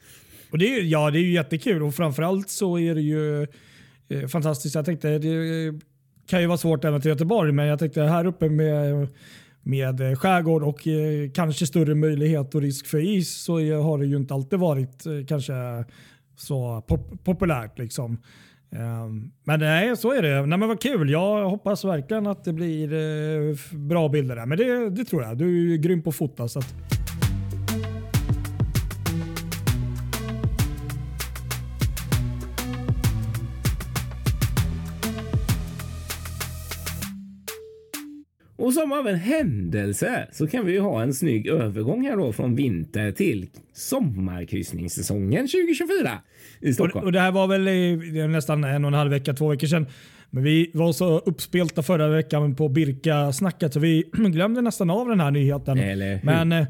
Och 0.50 0.58
det 0.58 0.76
är, 0.76 0.82
ja, 0.82 1.10
det 1.10 1.18
är 1.18 1.22
ju 1.22 1.32
jättekul 1.32 1.82
och 1.82 1.94
framförallt 1.94 2.50
så 2.50 2.78
är 2.78 2.94
det 2.94 3.00
ju 3.00 3.46
Eh, 4.08 4.26
fantastiskt. 4.26 4.74
Jag 4.74 4.84
tänkte 4.84 5.18
det 5.18 5.66
eh, 5.66 5.74
kan 6.26 6.40
ju 6.40 6.46
vara 6.46 6.58
svårt 6.58 6.84
även 6.84 7.00
till 7.00 7.08
Göteborg, 7.08 7.52
men 7.52 7.66
jag 7.66 7.78
tänkte 7.78 8.02
här 8.02 8.26
uppe 8.26 8.48
med 8.48 9.08
med 9.66 10.00
eh, 10.00 10.14
skärgård 10.14 10.62
och 10.62 10.80
kanske 11.34 11.66
större 11.66 11.94
möjlighet 11.94 12.54
och 12.54 12.60
risk 12.60 12.86
för 12.86 12.98
is 12.98 13.42
så 13.42 13.54
har 13.82 13.98
det 13.98 14.06
ju 14.06 14.16
inte 14.16 14.34
alltid 14.34 14.58
varit 14.58 15.04
kanske 15.28 15.52
så 16.36 16.84
pop 16.86 17.24
populärt. 17.24 17.78
Liksom. 17.78 18.18
Ehm, 18.72 19.30
men 19.44 19.60
nej, 19.60 19.96
så 19.96 20.12
är 20.12 20.22
det. 20.22 20.46
Nej, 20.46 20.58
men 20.58 20.68
vad 20.68 20.80
kul. 20.80 21.10
Jag 21.10 21.50
hoppas 21.50 21.84
verkligen 21.84 22.26
att 22.26 22.44
det 22.44 22.52
blir 22.52 23.76
bra 23.88 24.08
bilder 24.08 24.36
där. 24.36 24.46
Men 24.46 24.58
det, 24.58 24.90
det 24.90 25.04
tror 25.04 25.22
jag. 25.22 25.38
Du 25.38 25.44
är 25.44 25.70
ju 25.70 25.76
grym 25.76 26.02
på 26.02 26.10
att 26.10 26.16
fota. 26.16 26.48
Så 26.48 26.58
att, 26.58 26.93
Och 38.64 38.72
som 38.72 38.92
av 38.92 39.08
en 39.08 39.16
händelse 39.16 40.28
så 40.32 40.46
kan 40.46 40.66
vi 40.66 40.72
ju 40.72 40.80
ha 40.80 41.02
en 41.02 41.14
snygg 41.14 41.46
övergång 41.46 42.06
här 42.06 42.16
då 42.16 42.32
från 42.32 42.54
vinter 42.54 43.12
till 43.12 43.46
sommarkryssningssäsongen 43.74 45.48
2024 45.48 46.18
i 46.60 46.70
och, 46.70 46.74
Stockholm. 46.74 47.06
och 47.06 47.12
det 47.12 47.20
här 47.20 47.32
var 47.32 47.46
väl 47.46 47.68
i, 47.68 47.96
nästan 48.28 48.64
en 48.64 48.84
och 48.84 48.88
en 48.88 48.94
halv 48.94 49.10
vecka, 49.10 49.34
två 49.34 49.48
veckor 49.48 49.66
sedan. 49.66 49.86
Men 50.30 50.42
vi 50.42 50.70
var 50.74 50.92
så 50.92 51.18
uppspelta 51.18 51.82
förra 51.82 52.08
veckan 52.08 52.56
på 52.56 52.68
Birka-snacket 52.68 53.72
så 53.72 53.80
vi 53.80 54.02
glömde 54.12 54.60
nästan 54.60 54.90
av 54.90 55.08
den 55.08 55.20
här 55.20 55.30
nyheten. 55.30 55.78
Men 56.22 56.52
eh, 56.52 56.66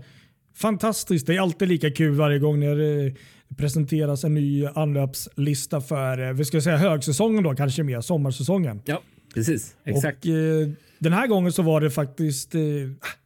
fantastiskt. 0.56 1.26
Det 1.26 1.36
är 1.36 1.40
alltid 1.40 1.68
lika 1.68 1.90
kul 1.90 2.14
varje 2.14 2.38
gång 2.38 2.60
när 2.60 2.76
det 2.76 3.14
presenteras 3.56 4.24
en 4.24 4.34
ny 4.34 4.66
anlöpslista 4.66 5.80
för, 5.80 6.28
eh, 6.28 6.32
vi 6.32 6.44
ska 6.44 6.60
säga 6.60 6.76
högsäsongen 6.76 7.42
då, 7.42 7.54
kanske 7.54 7.82
mer 7.82 8.00
sommarsäsongen. 8.00 8.82
Ja, 8.84 9.00
precis. 9.34 9.76
Exakt. 9.84 10.24
Och, 10.24 10.30
eh, 10.30 10.68
den 10.98 11.12
här 11.12 11.26
gången 11.26 11.52
så 11.52 11.62
var 11.62 11.80
det 11.80 11.90
faktiskt, 11.90 12.54
eh, 12.54 12.60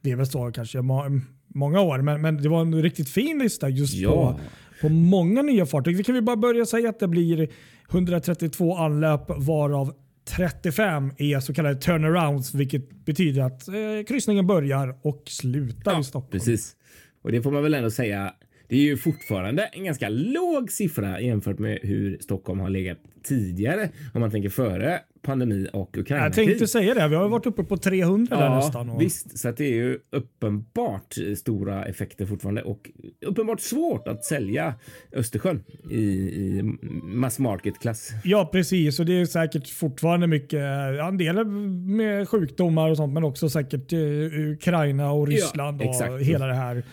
det 0.01 0.11
är 0.11 0.15
väl 0.15 0.25
så 0.27 0.51
kanske 0.51 0.81
må, 0.81 1.19
många 1.47 1.81
år, 1.81 1.97
men, 2.01 2.21
men 2.21 2.41
det 2.43 2.49
var 2.49 2.61
en 2.61 2.81
riktigt 2.81 3.09
fin 3.09 3.39
lista 3.39 3.69
just 3.69 3.93
Ja. 3.93 4.11
på, 4.11 4.39
på 4.87 4.89
många 4.93 5.41
nya 5.41 5.65
fartyg. 5.65 5.97
Vi 5.97 6.03
kan 6.03 6.15
väl 6.15 6.23
bara 6.23 6.35
börja 6.35 6.65
säga 6.65 6.89
att 6.89 6.99
det 6.99 7.07
blir 7.07 7.49
132 7.91 8.75
anlöp 8.77 9.21
varav 9.37 9.93
35 10.37 11.11
är 11.17 11.39
så 11.39 11.53
kallade 11.53 11.75
turnarounds 11.75 12.53
vilket 12.53 13.05
betyder 13.05 13.41
att 13.41 13.67
eh, 13.67 13.73
kryssningen 14.07 14.47
börjar 14.47 14.95
och 15.01 15.23
slutar 15.27 15.91
Ja, 15.91 15.99
i 15.99 16.03
Stockholm. 16.03 16.31
Precis. 16.31 16.75
Och 17.21 17.31
det 17.31 17.41
får 17.41 17.51
man 17.51 17.63
väl 17.63 17.73
ändå 17.73 17.91
säga. 17.91 18.33
Det 18.69 18.75
är 18.75 18.81
ju 18.81 18.97
fortfarande 18.97 19.63
en 19.63 19.83
ganska 19.83 20.09
låg 20.09 20.71
siffra 20.71 21.21
jämfört 21.21 21.59
med 21.59 21.79
hur 21.81 22.17
Stockholm 22.19 22.59
har 22.59 22.69
legat 22.69 22.97
tidigare 23.23 23.89
om 24.13 24.21
man 24.21 24.31
tänker 24.31 24.49
före 24.49 24.99
pandemi 25.21 25.67
och 25.73 25.97
Ukraina. 25.97 26.25
Jag 26.25 26.33
tänkte 26.33 26.67
säga 26.67 26.93
det, 26.93 27.07
vi 27.07 27.15
har 27.15 27.29
varit 27.29 27.45
uppe 27.45 27.63
på 27.63 27.77
300 27.77 28.37
där 28.39 28.49
nästan. 28.49 28.89
Och 28.89 29.01
Visst, 29.01 29.39
så 29.39 29.49
att 29.49 29.57
det 29.57 29.65
är 29.65 29.75
ju 29.75 29.99
uppenbart 30.11 31.15
stora 31.37 31.85
effekter 31.85 32.25
fortfarande 32.25 32.61
och 32.61 32.89
uppenbart 33.25 33.59
svårt 33.59 34.07
att 34.07 34.25
sälja 34.25 34.73
Östersjön 35.13 35.63
i, 35.89 35.99
i 35.99 36.61
mass 37.03 37.39
market-klass. 37.39 38.11
Ja 38.23 38.49
precis 38.51 38.99
och 38.99 39.05
det 39.05 39.21
är 39.21 39.25
säkert 39.25 39.67
fortfarande 39.67 40.27
mycket, 40.27 40.59
ja, 40.97 41.07
en 41.07 41.17
del 41.17 41.45
med 41.45 42.29
sjukdomar 42.29 42.89
och 42.89 42.97
sånt 42.97 43.13
men 43.13 43.23
också 43.23 43.49
säkert 43.49 43.93
eh, 43.93 43.99
Ukraina 43.99 45.11
och 45.11 45.27
Ryssland 45.27 45.81
och 45.81 45.87
exakt. 45.87 46.23
hela 46.23 46.45
det 46.45 46.55
här. 46.55 46.83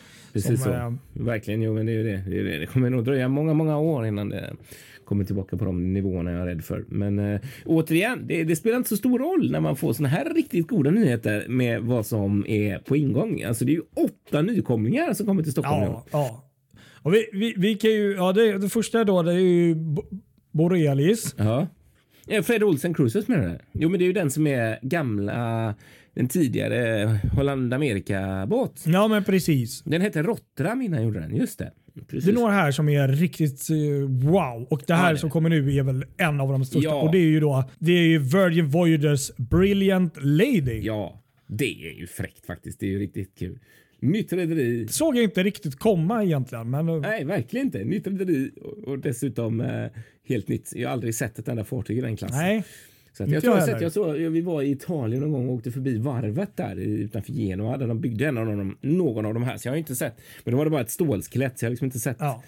Precis 0.43 0.63
så. 0.63 0.71
eh, 0.73 0.93
Verkligen, 1.13 1.63
jo, 1.63 1.75
men 1.75 1.87
det 1.87 1.93
är 1.93 1.97
ju 1.97 2.03
det. 2.03 2.23
Det, 2.31 2.41
är 2.41 2.45
det. 2.45 2.59
det 2.59 2.67
kommer 2.67 2.91
nog 2.91 3.05
dröja 3.05 3.29
många, 3.29 3.55
många 3.55 3.79
år 3.79 4.07
innan 4.07 4.29
det 4.29 4.53
kommer 5.05 5.25
tillbaka 5.25 5.57
på 5.57 5.65
de 5.65 5.93
nivåerna 5.93 6.33
jag 6.33 6.41
är 6.43 6.47
rädd 6.47 6.65
för. 6.65 6.85
Men 6.89 7.19
äh, 7.19 7.41
återigen, 7.65 8.27
det, 8.27 8.45
det, 8.45 8.57
spelar 8.57 8.77
inte 8.77 8.89
så 8.89 8.97
stor 8.97 9.19
roll 9.19 9.51
när 9.51 9.61
man 9.61 9.77
får 9.77 9.93
såna 9.93 10.09
här 10.09 10.35
riktigt 10.35 10.67
goda 10.69 10.91
nyheter 10.91 11.45
med 11.49 11.81
vad 11.83 12.07
som 12.07 12.45
är 12.49 12.79
på 12.79 12.97
ingång. 12.97 13.43
Alltså 13.43 13.65
det 13.65 13.73
är 13.73 13.75
ju 13.75 13.83
åtta 13.97 14.43
nykomlingar 14.43 15.13
som 15.13 15.27
kommer 15.27 15.43
till 15.43 15.53
Stockholm 15.53 15.81
nu. 15.81 15.87
Ja, 15.87 16.05
ja. 16.13 16.43
Och 17.03 17.15
vi, 17.15 17.27
vi, 17.33 17.55
vi 17.57 17.75
kan 17.75 17.91
ju, 17.91 18.13
ja, 18.15 18.33
det, 18.33 18.59
det 18.59 18.69
första 18.69 19.05
då 19.05 19.23
det 19.23 19.33
är 19.33 19.39
ju 19.39 19.75
Bo- 19.75 20.05
Borealis. 20.53 21.35
Ja. 21.39 21.67
Ja, 22.27 22.43
Fred 22.43 22.63
Olsen 22.63 22.95
Cruises 22.95 23.29
menar 23.29 23.49
du? 23.49 23.59
Jo, 23.73 23.89
men 23.89 23.99
det 23.99 24.05
är 24.05 24.07
ju 24.07 24.13
den 24.13 24.31
som 24.31 24.47
är 24.47 24.79
gamla, 24.83 25.75
den 26.17 26.29
tidigare 26.29 27.11
Holland-Amerika-båt. 27.33 28.83
Ja 28.87 29.09
men 29.09 29.25
precis. 29.25 29.83
Den 29.83 30.01
hette 30.01 30.23
Rotterdam 30.23 30.83
innan 30.83 31.03
gjorde 31.05 31.21
den, 31.21 31.37
just 31.37 31.59
det. 31.59 31.73
Precis. 32.09 32.25
Det 32.25 32.31
är 32.31 32.35
några 32.35 32.53
här 32.53 32.71
som 32.71 32.89
är 32.89 33.09
riktigt 33.09 33.71
eh, 33.71 34.09
wow 34.31 34.67
och 34.71 34.83
det 34.87 34.95
här 34.95 35.11
Ja, 35.11 35.17
som 35.17 35.31
kommer 35.31 35.49
nu 35.49 35.75
är 35.77 35.83
väl 35.83 36.05
en 36.17 36.41
av 36.41 36.49
de 36.53 36.65
största 36.65 36.89
Ja. 36.89 37.03
och 37.03 37.13
det 37.13 37.19
är 37.19 37.23
ju 37.29 37.41
då 37.41 37.65
det 37.79 37.93
är 37.93 38.03
ju 38.07 38.19
Virgin 38.19 38.69
Voyagers 38.69 39.31
Brilliant 39.37 40.17
Lady. 40.23 40.81
Ja, 40.83 41.23
det 41.47 41.89
är 41.89 41.99
ju 41.99 42.07
fräckt 42.07 42.47
faktiskt. 42.47 42.81
Det 42.81 42.87
är 42.87 42.91
ju 42.91 42.99
riktigt 42.99 43.39
kul. 43.39 43.59
Nytt 44.01 44.33
rederi. 44.33 44.89
Såg 44.89 45.17
jag 45.17 45.25
inte 45.25 45.43
riktigt 45.43 45.79
komma 45.79 46.25
egentligen 46.25 46.71
men 46.71 46.89
eh, 46.89 46.97
Nej, 47.01 47.25
verkligen 47.25 47.67
inte. 47.67 47.85
Nytt 47.85 48.07
rederi 48.07 48.51
och, 48.63 48.79
och 48.89 48.99
dessutom 48.99 49.61
eh, 49.61 49.87
helt 50.29 50.49
nytt. 50.49 50.73
Jag 50.75 50.89
har 50.89 50.93
aldrig 50.93 51.15
sett 51.15 51.39
ett 51.39 51.49
enda 51.49 51.65
fartyg 51.65 51.99
i 51.99 52.01
den 52.01 52.17
klassen. 52.17 52.39
nej. 52.39 52.65
Så 53.17 53.25
att 53.25 53.31
jag 53.31 53.43
tror 53.43 53.55
jag 53.57 53.65
sett, 53.65 53.81
jag 53.81 53.93
såg, 53.93 54.15
vi 54.15 54.41
var 54.41 54.63
i 54.63 54.71
Italien 54.71 55.21
någon 55.23 55.33
gång 55.33 55.49
och 55.49 55.55
åkte 55.55 55.71
förbi 55.73 55.99
varvet 55.99 56.57
där 56.57 56.77
utanför 56.77 57.33
Genua 57.33 57.77
där 57.77 57.87
de 57.87 58.01
byggde 58.01 58.27
en 58.27 58.39
av 58.39 58.47
dem, 58.47 58.79
någon 58.81 59.27
av 59.27 59.35
de 59.35 59.43
här. 59.43 59.57
Så 59.57 59.69
jag 59.69 59.73
har 59.73 59.79
inte 59.79 59.95
sett. 59.97 60.17
Men 60.45 60.53
då 60.53 60.59
var 60.59 60.65
det 60.65 60.71
bara 60.71 60.81
ett 60.81 60.91
stålskelett 60.91 61.59
så 61.59 61.65
jag 61.65 61.69
har 61.69 61.71
liksom 61.71 61.85
inte 61.85 61.99
sett 61.99 62.17
Ja. 62.21 62.43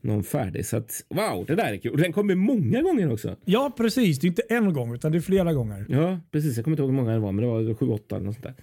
någon 0.00 0.24
färdig. 0.24 0.66
Så 0.66 0.76
att 0.76 1.04
wow, 1.08 1.44
det 1.46 1.54
där 1.54 1.72
är 1.72 1.76
kul. 1.76 1.92
Och 1.92 1.98
den 1.98 2.12
kommer 2.12 2.34
många 2.34 2.82
gånger 2.82 3.12
också. 3.12 3.36
ja 3.44 3.74
precis, 3.76 4.18
det 4.18 4.26
är 4.26 4.28
inte 4.28 4.42
en 4.48 4.72
gång 4.72 4.94
utan 4.94 5.12
det 5.12 5.18
är 5.18 5.22
flera 5.22 5.52
gånger. 5.52 5.86
Ja, 5.88 6.20
precis. 6.32 6.56
Jag 6.56 6.64
kommer 6.64 6.74
inte 6.74 6.82
ihåg 6.82 6.90
hur 6.90 6.96
många 6.96 7.12
det 7.12 7.18
var, 7.18 7.32
men 7.32 7.44
det 7.44 7.50
var 7.50 7.74
sju, 7.74 7.86
åtta 7.88 8.16
eller 8.16 8.26
något 8.26 8.34
sånt 8.34 8.44
där. 8.44 8.54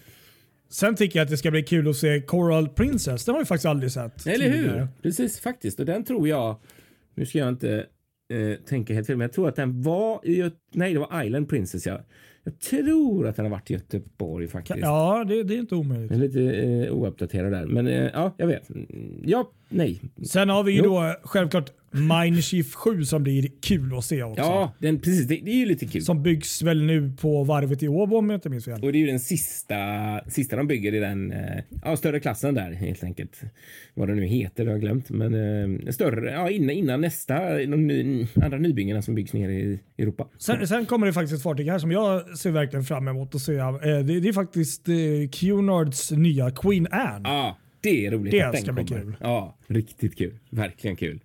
Sen 0.70 0.96
tycker 0.96 1.20
jag 1.20 1.24
att 1.26 1.30
det 1.30 1.38
ska 1.38 1.52
bli 1.52 1.64
kul 1.64 1.90
att 1.90 1.96
se 1.96 2.22
Coral 2.22 2.70
Princess. 2.70 3.26
Den 3.26 3.36
har 3.36 3.42
vi 3.42 3.46
faktiskt 3.46 3.66
aldrig 3.66 3.92
sett. 3.92 4.28
Eller 4.28 4.46
hur? 4.50 4.54
tidigare. 4.54 4.88
Precis, 5.02 5.40
faktiskt. 5.40 5.80
Och 5.80 5.86
den 5.86 6.04
tror 6.04 6.28
jag, 6.28 6.56
nu 7.16 7.26
ska 7.26 7.38
jag 7.40 7.50
inte 7.50 7.86
eh, 8.30 8.60
tänka 8.66 8.94
helt 8.94 9.08
fel, 9.08 9.18
men 9.18 9.26
jag 9.26 9.34
tror 9.34 9.48
att 9.48 9.56
den 9.56 9.82
var 9.82 10.28
i, 10.28 10.52
nej 10.72 10.94
det 10.94 11.00
var 11.00 11.24
Island 11.24 11.50
Princess 11.50 11.86
ja. 11.86 12.02
Jag 12.48 12.60
tror 12.60 13.28
att 13.28 13.36
den 13.36 13.46
har 13.46 13.50
varit 13.52 13.72
i 13.72 13.74
Göteborg 13.74 14.48
faktiskt. 14.48 14.80
Ja, 14.82 15.26
det, 15.28 15.44
det 15.44 15.56
är 15.56 15.60
inte 15.60 15.76
omöjligt. 15.76 16.12
Jag 16.12 16.20
är 16.20 16.24
lite 16.28 16.42
eh, 16.88 16.94
ouppdaterad 16.94 17.52
där, 17.52 17.66
men 17.66 17.88
eh, 17.88 18.10
ja, 18.14 18.36
jag 18.38 18.48
vet. 18.48 18.70
Mm, 18.70 19.22
Ja, 19.26 19.52
nej. 19.70 20.02
Sen 20.24 20.50
har 20.50 20.64
vi 20.64 20.72
ju 20.72 20.78
Jo. 20.78 20.84
då 20.84 21.16
självklart 21.24 21.72
Mindshift 21.92 22.76
7 22.76 23.04
som 23.06 23.24
blir 23.24 23.48
kul 23.62 23.98
att 23.98 24.06
se 24.06 24.24
också. 24.24 24.42
Ja, 24.42 24.74
den, 24.80 25.00
precis. 25.00 25.28
Det, 25.28 25.36
det 25.44 25.52
är 25.52 25.56
ju 25.56 25.66
lite 25.66 25.86
kul. 25.88 26.02
Som 26.02 26.24
byggs 26.24 26.62
väl 26.62 26.84
nu 26.84 27.12
på 27.22 27.44
varvet 27.44 27.84
i 27.84 27.88
Åbo 27.88 28.18
om 28.18 28.30
jag 28.30 28.38
inte 28.38 28.50
minns 28.50 28.66
fel. 28.66 28.84
Och 28.84 28.92
det 28.92 28.98
är 28.98 29.00
ju 29.00 29.06
den 29.08 29.20
sista, 29.20 29.76
sista 30.28 30.56
de 30.56 30.68
bygger 30.68 30.94
i 30.96 31.00
den 31.00 31.32
eh, 31.32 31.64
ja, 31.84 31.98
större 31.98 32.20
klassen 32.20 32.54
där 32.56 32.72
helt 32.72 33.04
enkelt. 33.04 33.42
Vad 33.94 34.08
det 34.08 34.16
nu 34.16 34.26
heter, 34.26 34.64
det 34.66 34.70
har 34.72 34.74
jag 34.76 34.82
glömt. 34.82 35.10
Men 35.10 35.34
eh, 35.84 35.92
större, 35.92 36.32
ja, 36.32 36.50
innan, 36.50 36.70
innan 36.70 37.02
nästa, 37.02 37.58
de 37.58 37.88
ny, 37.88 38.28
andra 38.36 38.58
nybyggena 38.58 39.02
som 39.02 39.16
byggs 39.16 39.34
ner 39.34 39.50
i 39.50 39.80
Europa. 39.98 40.28
Sen, 40.38 40.68
sen 40.68 40.86
kommer 40.86 41.08
det 41.08 41.14
faktiskt 41.14 41.34
ett 41.36 41.44
fartyg 41.44 41.68
här 41.70 41.80
som 41.80 41.92
jag 41.92 42.35
ser 42.36 42.52
verkligen 42.52 42.84
fram 42.86 43.08
emot 43.08 43.36
att 43.36 43.42
se. 43.42 43.58
Eh, 43.58 43.74
Det, 43.82 44.02
det 44.20 44.30
är 44.30 44.34
faktiskt 44.34 44.90
eh, 44.90 44.96
Cunards 45.32 46.12
nya 46.12 46.52
Queen 46.52 46.88
Anne. 46.92 47.30
Ja, 47.30 47.58
det 47.82 48.06
är 48.06 48.12
roligt. 48.12 48.32
Det 48.32 48.42
att 48.42 48.54
den 48.54 48.62
ska 48.62 48.74
bli 48.74 48.86
kul. 48.86 49.16
Ja, 49.22 49.58
riktigt 49.68 50.18
kul. 50.18 50.34
Verkligen 50.50 50.96
kul. 50.96 51.20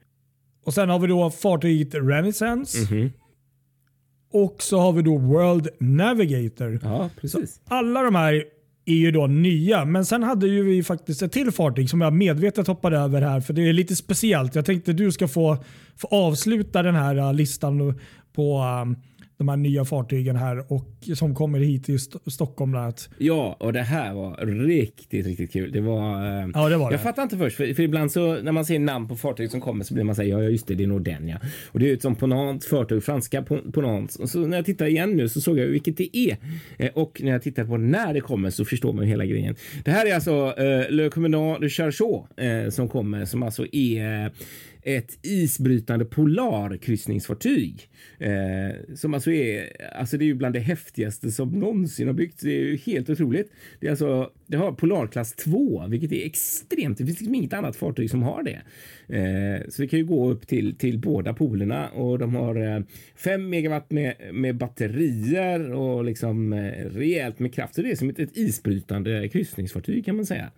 Och 0.64 0.74
sen 0.74 0.88
har 0.88 0.98
vi 0.98 1.06
då 1.06 1.30
fartyget 1.30 1.94
Renaissance. 1.94 2.94
Mhm. 2.94 3.10
Och 4.32 4.56
så 4.62 4.78
har 4.80 4.92
vi 4.92 5.02
då 5.02 5.18
World 5.18 5.68
Navigator. 5.80 6.80
Ja, 6.82 7.10
precis. 7.20 7.60
Alla 7.64 8.02
de 8.02 8.14
här 8.14 8.44
är 8.84 8.94
ju 8.94 9.10
då 9.10 9.26
nya, 9.26 9.84
men 9.84 10.04
sen 10.04 10.22
hade 10.22 10.46
ju 10.46 10.62
vi 10.62 10.82
faktiskt 10.82 11.22
ett 11.22 11.32
till 11.32 11.50
fartyg 11.50 11.90
som 11.90 12.00
jag 12.00 12.12
medvetet 12.12 12.66
hoppade 12.66 12.98
över 12.98 13.22
här 13.22 13.40
för 13.40 13.54
det 13.54 13.68
är 13.68 13.72
lite 13.72 13.96
speciellt. 13.96 14.54
Jag 14.54 14.64
tänkte 14.64 14.92
du 14.92 15.12
ska 15.12 15.28
få, 15.28 15.64
få 15.96 16.06
avsluta 16.06 16.82
den 16.82 16.94
här 16.94 17.16
uh, 17.18 17.34
listan 17.34 17.98
på 18.32 18.62
um, 18.82 18.96
de 19.40 19.48
här 19.48 19.56
nya 19.56 19.84
fartygen 19.84 20.36
här 20.36 20.72
och 20.72 20.86
som 21.14 21.34
kommer 21.34 21.58
hit 21.60 21.84
till 21.84 21.94
St- 21.94 22.18
Stockholm. 22.30 22.70
Bland 22.70 22.84
annat. 22.84 23.08
Ja, 23.18 23.56
och 23.60 23.72
det 23.72 23.82
här 23.82 24.14
var 24.14 24.36
riktigt, 24.66 25.26
riktigt 25.26 25.52
kul. 25.52 25.72
Det 25.72 25.80
var... 25.80 26.40
eh, 26.42 26.48
Ja, 26.54 26.68
det 26.68 26.76
var 26.76 26.90
det. 26.90 26.94
Jag 26.94 27.02
fattar 27.02 27.22
inte 27.22 27.36
först, 27.38 27.56
för, 27.56 27.74
för 27.74 27.82
ibland 27.82 28.12
så 28.12 28.42
när 28.42 28.52
man 28.52 28.64
ser 28.64 28.78
namn 28.78 29.08
på 29.08 29.16
fartyg 29.16 29.50
som 29.50 29.60
kommer 29.60 29.84
så 29.84 29.94
blir 29.94 30.04
man 30.04 30.14
säga 30.14 30.38
ja, 30.42 30.48
just 30.48 30.66
det, 30.66 30.74
det 30.74 30.84
är 30.84 30.88
nog 30.88 31.02
den 31.02 31.28
ja. 31.28 31.36
Och 31.66 31.78
det 31.78 31.90
är 31.90 31.94
ett 31.94 32.02
sånt 32.02 32.18
ponant 32.18 32.64
fartyg, 32.64 33.02
franska 33.02 33.40
pon- 33.42 33.72
ponant. 33.72 34.14
Och 34.14 34.28
så 34.30 34.38
när 34.46 34.56
jag 34.56 34.66
tittar 34.66 34.86
igen 34.86 35.16
nu 35.16 35.28
så 35.28 35.40
såg 35.40 35.58
jag 35.58 35.66
vilket 35.66 35.96
det 35.96 36.16
är. 36.16 36.36
Eh, 36.78 36.90
och 36.94 37.20
när 37.24 37.30
jag 37.32 37.42
tittar 37.42 37.64
på 37.64 37.76
när 37.76 38.14
det 38.14 38.20
kommer 38.20 38.50
så 38.50 38.64
förstår 38.64 38.92
man 38.92 39.04
ju 39.04 39.10
hela 39.10 39.26
grejen. 39.26 39.54
Det 39.84 39.90
här 39.90 40.06
är 40.06 40.14
alltså 40.14 40.54
eh, 40.58 40.90
Le 40.90 41.10
Commandant 41.10 41.60
de 41.60 41.68
Charchot 41.68 42.26
eh, 42.36 42.70
som 42.70 42.88
kommer, 42.88 43.24
som 43.24 43.42
alltså 43.42 43.66
är 43.72 44.24
eh, 44.26 44.32
ett 44.82 45.18
isbrytande 45.22 46.04
polarkryssningsfartyg. 46.04 47.88
Eh, 48.18 48.94
som 48.94 49.14
alltså 49.14 49.30
är, 49.32 49.66
alltså 49.98 50.18
det 50.18 50.24
är 50.24 50.26
ju 50.26 50.34
bland 50.34 50.54
det 50.54 50.60
häftigaste 50.60 51.30
som 51.30 51.48
någonsin 51.48 52.06
har 52.06 52.14
byggts. 52.14 52.42
Det 52.42 52.50
är 52.50 52.64
ju 52.64 52.76
helt 52.76 53.10
otroligt. 53.10 53.52
Det 53.80 53.86
är 53.86 53.90
alltså, 53.90 54.30
det 54.46 54.56
har 54.56 54.72
polarklass 54.72 55.32
2, 55.32 55.86
vilket 55.88 56.12
är 56.12 56.26
extremt. 56.26 56.98
Det 56.98 57.06
finns 57.06 57.20
liksom 57.20 57.34
inget 57.34 57.52
annat 57.52 57.76
fartyg 57.76 58.10
som 58.10 58.22
har 58.22 58.42
det. 58.42 58.60
Eh, 59.16 59.68
så 59.68 59.82
det 59.82 59.88
kan 59.88 59.98
ju 59.98 60.04
gå 60.04 60.30
upp 60.30 60.46
till, 60.46 60.76
till 60.76 60.98
båda 60.98 61.34
polerna 61.34 61.88
och 61.88 62.18
de 62.18 62.34
har 62.34 62.76
eh, 62.76 62.82
5 63.16 63.48
megawatt 63.48 63.90
med, 63.90 64.14
med 64.32 64.56
batterier 64.56 65.72
och 65.72 66.04
liksom 66.04 66.52
eh, 66.52 66.84
rejält 66.84 67.38
med 67.38 67.54
kraft. 67.54 67.74
Så 67.74 67.82
det 67.82 67.90
är 67.90 67.96
som 67.96 68.10
ett, 68.10 68.18
ett 68.18 68.36
isbrytande 68.36 69.28
kryssningsfartyg 69.28 70.04
kan 70.04 70.16
man 70.16 70.26
säga. 70.26 70.50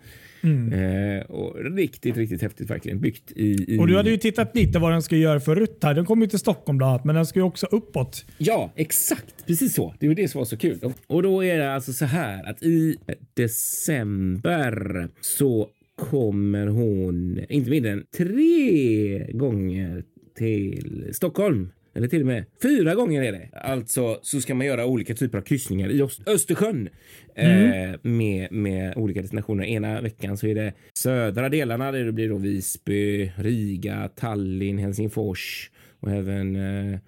Eh, 0.45 1.31
och 1.31 1.77
riktigt, 1.77 2.17
riktigt 2.17 2.43
häftigt 2.43 2.71
verkligen. 2.71 3.01
Byggt 3.01 3.33
i... 3.33 3.75
i... 3.75 3.79
Och 3.79 3.87
du 3.87 3.97
hade 3.97 4.11
ju 4.11 4.17
tittat 4.17 4.57
lite 4.57 4.79
vad 4.79 4.93
den 4.93 5.03
ska 5.03 5.17
göra 5.17 5.41
för 5.41 5.57
rutt 5.57 5.79
här. 5.83 5.95
Den 5.95 6.05
kommer 6.05 6.27
ju 6.27 6.31
till 6.31 6.39
Stockholm 6.39 6.79
bland 6.79 6.91
annat, 6.91 7.05
men 7.05 7.15
den 7.15 7.27
ska 7.27 7.39
ju 7.39 7.45
också 7.45 7.67
uppåt. 7.71 8.25
Ja, 8.39 8.73
exakt. 8.77 9.47
Precis 9.47 9.75
så. 9.75 9.95
Det 10.01 10.09
var 10.09 10.15
det 10.15 10.29
som 10.29 10.39
var 10.39 10.47
så 10.47 10.57
kul. 10.57 10.93
Och 11.07 11.23
då 11.23 11.45
är 11.45 11.59
det 11.59 11.75
alltså 11.75 11.93
så 11.93 12.05
här 12.05 12.51
att 12.51 12.63
i 12.63 12.97
december 13.35 15.09
så 15.21 15.69
kommer 15.97 16.67
hon 16.67 17.41
inte 17.49 17.71
mindre 17.71 17.93
än 17.93 18.05
tre 18.17 19.33
gånger 19.33 20.05
till 20.37 21.09
Stockholm. 21.13 21.71
Eller 21.95 22.09
till 22.09 22.21
och 22.21 22.27
med 22.27 22.45
fyra 22.63 22.95
gånger 22.95 23.23
är 23.23 23.33
det. 23.33 23.49
Alltså 23.53 24.19
så 24.23 24.41
ska 24.41 24.55
man 24.55 24.67
göra 24.67 24.87
olika 24.87 25.15
typer 25.15 25.39
av 25.39 25.43
kryssningar 25.43 25.89
i 25.89 26.03
Öst- 26.03 26.23
Östersjön 26.29 26.89
eh, 27.35 27.95
med, 28.03 28.53
med 28.53 28.97
olika 28.97 29.23
destinationer. 29.23 29.65
Ena 29.65 30.01
veckan 30.01 30.37
så 30.37 30.47
är 30.47 30.55
det 30.55 30.73
södra 30.99 31.49
delarna 31.49 31.93
där 31.93 32.05
det 32.05 32.13
blir 32.13 32.29
då 32.29 32.37
Visby, 32.37 33.33
Riga, 33.37 34.09
Tallinn, 34.17 34.79
Helsingfors 34.79 35.71
och 36.01 36.11
även 36.11 36.57
eh, 36.57 36.99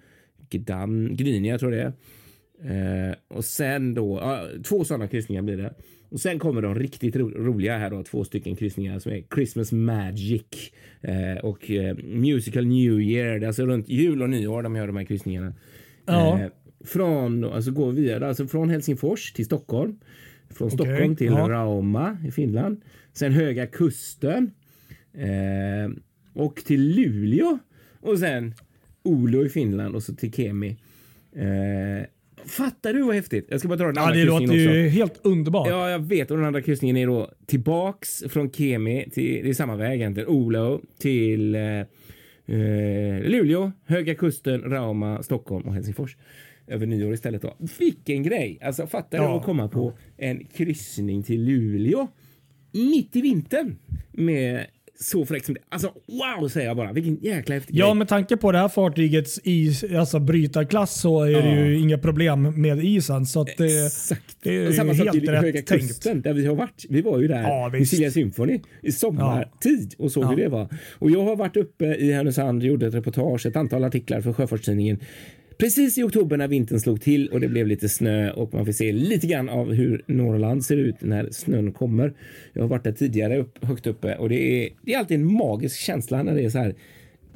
Gdan, 0.49 1.15
Gdynia 1.15 1.57
tror 1.57 1.73
jag 1.75 1.81
det 1.83 1.93
är. 2.63 3.09
Eh, 3.09 3.15
och 3.27 3.45
sen 3.45 3.93
då, 3.93 4.17
ja, 4.21 4.47
två 4.63 4.83
sådana 4.83 5.07
kryssningar 5.07 5.41
blir 5.41 5.57
det. 5.57 5.73
Och 6.09 6.19
sen 6.19 6.39
kommer 6.39 6.61
de 6.61 6.75
riktigt 6.75 7.15
ro 7.15 7.29
roliga 7.29 7.77
här 7.77 7.89
då, 7.89 8.03
två 8.03 8.23
stycken 8.23 8.55
kryssningar 8.55 8.99
som 8.99 9.11
är 9.11 9.23
Christmas 9.35 9.71
Magic 9.71 10.71
eh, 11.01 11.37
och 11.43 11.71
eh, 11.71 11.97
Musical 11.97 12.65
New 12.65 13.01
Year. 13.01 13.39
Det 13.39 13.45
är 13.45 13.47
alltså 13.47 13.65
runt 13.65 13.89
jul 13.89 14.21
och 14.21 14.29
nyår 14.29 14.63
de 14.63 14.75
gör 14.75 14.87
de 14.87 14.95
här 14.95 15.03
kryssningarna. 15.03 15.53
Ja. 16.05 16.39
Eh, 16.39 16.47
från, 16.85 17.43
alltså 17.43 17.71
går 17.71 17.91
via, 17.91 18.27
alltså 18.27 18.47
från 18.47 18.69
Helsingfors 18.69 19.33
till 19.33 19.45
Stockholm. 19.45 19.99
Från 20.49 20.67
Okej, 20.67 20.77
Stockholm 20.77 21.15
till 21.15 21.27
ja. 21.27 21.49
Rauma 21.49 22.17
i 22.27 22.31
Finland. 22.31 22.81
Sen 23.13 23.31
Höga 23.31 23.67
Kusten. 23.67 24.51
Eh, 25.13 25.91
och 26.33 26.55
till 26.55 26.95
Luleå 26.95 27.59
och 27.99 28.19
sen 28.19 28.53
Olo 29.03 29.45
i 29.45 29.49
Finland 29.49 29.95
och 29.95 30.03
så 30.03 30.15
till 30.15 30.33
Kemi. 30.33 30.77
Eh, 31.35 32.05
fattar 32.47 32.93
du 32.93 33.01
vad 33.01 33.15
häftigt? 33.15 33.47
Jag 33.49 33.59
ska 33.59 33.69
bara 33.69 33.75
dra 33.77 33.85
den 33.85 33.95
Ja, 33.95 34.01
andra 34.01 34.15
det 34.15 34.25
låter 34.25 34.39
kryssningen 34.47 34.67
också. 34.69 34.77
ju 34.79 34.87
helt 34.89 35.19
underbart. 35.25 35.67
Ja, 35.69 35.89
jag 35.89 35.99
vet. 35.99 36.31
Och 36.31 36.37
den 36.37 36.45
andra 36.45 36.61
kryssningen 36.61 36.97
är 36.97 37.07
då 37.07 37.31
tillbaks 37.45 38.23
från 38.29 38.51
Kemi 38.51 39.09
till, 39.13 39.43
det 39.43 39.49
är 39.49 39.53
samma 39.53 39.75
väg 39.75 39.99
egentligen, 39.99 40.29
Olo 40.29 40.81
till 40.99 41.55
eh, 41.55 41.61
eh, 41.61 41.85
Luleå, 43.23 43.71
Höga 43.85 44.15
Kusten, 44.15 44.61
Rauma, 44.61 45.23
Stockholm 45.23 45.67
och 45.67 45.73
Helsingfors. 45.73 46.17
Över 46.67 46.85
nyår 46.85 47.13
istället 47.13 47.41
då. 47.41 47.55
Vilken 47.79 48.23
grej! 48.23 48.59
Alltså 48.61 48.87
fattar 48.87 49.17
du 49.17 49.23
Ja. 49.23 49.37
att 49.39 49.45
komma 49.45 49.67
på 49.67 49.93
en 50.17 50.45
kryssning 50.45 51.23
till 51.23 51.43
Luleå 51.43 52.07
mitt 52.71 53.15
i 53.15 53.21
vintern 53.21 53.75
med 54.11 54.65
så 54.99 55.25
fräckt 55.25 55.45
som 55.45 55.53
det. 55.55 55.61
Alltså 55.69 55.91
wow 56.07 56.47
säger 56.47 56.67
jag 56.67 56.77
bara. 56.77 56.93
Vilken 56.93 57.15
jäkla 57.21 57.55
häftig 57.55 57.75
Ja, 57.75 57.85
grej. 57.85 57.95
med 57.95 58.07
tanke 58.07 58.37
på 58.37 58.51
det 58.51 58.57
här 58.57 58.67
fartygets 58.67 59.39
is, 59.43 59.83
alltså 59.83 60.19
brytarklass 60.19 61.01
så 61.01 61.23
är 61.23 61.41
det 61.41 61.49
Ja. 61.55 61.65
ju 61.65 61.79
inga 61.79 61.97
problem 61.97 62.61
med 62.61 62.83
isen. 62.85 63.25
Så 63.25 63.41
att 63.41 63.49
det, 63.57 63.85
Exakt. 63.85 64.37
det 64.43 64.55
är 64.55 64.67
Och 64.67 64.73
samma 64.75 64.93
sak 64.95 65.05
helt 65.05 65.23
i 65.23 65.27
rätt 65.27 65.41
Höga 65.41 65.61
tänkt. 65.61 65.87
Kusten 65.87 66.21
där 66.21 66.33
vi 66.33 66.45
har 66.45 66.55
varit. 66.55 66.85
Vi 66.89 67.01
var 67.01 67.19
ju 67.19 67.27
där 67.27 67.41
Ja, 67.41 67.67
i 67.75 67.79
visst. 67.79 67.91
Silja 67.91 68.11
Symphony 68.11 68.59
i 68.81 68.91
sommartid 68.91 69.95
och 69.97 70.11
såg 70.11 70.23
Ja. 70.23 70.27
hur 70.29 70.35
det 70.37 70.47
var. 70.49 70.67
Och 70.99 71.11
jag 71.11 71.23
har 71.23 71.35
varit 71.35 71.57
uppe 71.57 71.85
i 71.85 72.11
Härnösand, 72.11 72.63
gjorde 72.63 72.87
ett 72.87 72.93
reportage, 72.93 73.45
ett 73.45 73.55
antal 73.55 73.83
artiklar 73.83 74.21
för 74.21 74.33
Sjöfartstidningen 74.33 74.99
precis 75.57 75.97
i 75.97 76.03
oktober 76.03 76.37
när 76.37 76.47
vintern 76.47 76.79
slog 76.79 77.01
till 77.01 77.27
och 77.27 77.39
det 77.39 77.47
blev 77.47 77.67
lite 77.67 77.89
snö 77.89 78.31
och 78.31 78.53
man 78.53 78.65
får 78.65 78.73
se 78.73 78.91
lite 78.91 79.27
grann 79.27 79.49
av 79.49 79.73
hur 79.73 80.03
Norrland 80.07 80.65
ser 80.65 80.77
ut 80.77 80.95
när 81.01 81.29
snön 81.31 81.73
kommer. 81.73 82.13
Jag 82.53 82.61
har 82.61 82.69
varit 82.69 82.83
där 82.83 82.91
tidigare 82.91 83.37
upp, 83.37 83.65
högt 83.65 83.87
uppe 83.87 84.15
och 84.15 84.29
det 84.29 84.65
är, 84.65 84.69
det 84.81 84.93
är 84.93 84.99
alltid 84.99 85.19
en 85.19 85.33
magisk 85.33 85.79
känsla 85.79 86.23
när 86.23 86.35
det 86.35 86.45
är 86.45 86.49
så 86.49 86.57
här 86.57 86.75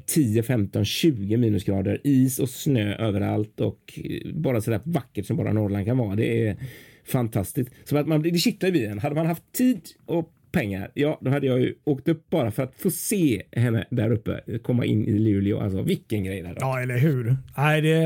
10, 0.06 0.44
15, 0.44 0.86
20 0.86 1.38
minusgrader, 1.38 2.02
is 2.04 2.40
och 2.40 2.50
snö 2.50 2.96
överallt 2.96 3.60
och 3.60 4.00
eh, 4.04 4.34
bara 4.34 4.62
så 4.62 4.72
där 4.72 4.82
vackert 4.84 5.26
som 5.26 5.38
bara 5.38 5.54
Norrland 5.54 5.86
kan 5.86 5.98
vara. 5.98 6.16
Det 6.16 6.48
är 6.48 6.58
fantastiskt. 7.06 7.72
Så 7.84 7.98
att 7.98 8.08
man, 8.08 8.22
det 8.22 8.38
kittlar 8.38 8.76
i 8.76 8.86
en. 8.86 9.00
Hade 9.00 9.16
man 9.16 9.26
haft 9.26 9.52
tid 9.52 9.82
och 10.06 10.34
pengar, 10.52 10.92
ja, 10.94 11.20
då 11.22 11.30
hade 11.32 11.48
jag 11.48 11.60
ju 11.60 11.74
åkt 11.84 12.08
upp 12.08 12.30
bara 12.30 12.52
för 12.52 12.64
att 12.64 12.76
få 12.78 12.92
se 12.92 13.42
henne 13.52 13.86
där 13.90 14.12
uppe 14.12 14.42
komma 14.64 14.86
in 14.86 15.06
i 15.06 15.20
Luleå. 15.20 15.60
Alltså 15.60 15.82
vilken 15.82 16.24
grej 16.24 16.42
det 16.42 16.48
hade. 16.48 16.60
Ja, 16.62 16.82
eller 16.82 16.98
hur? 16.98 17.38
Nej, 17.58 17.82
det 17.82 18.06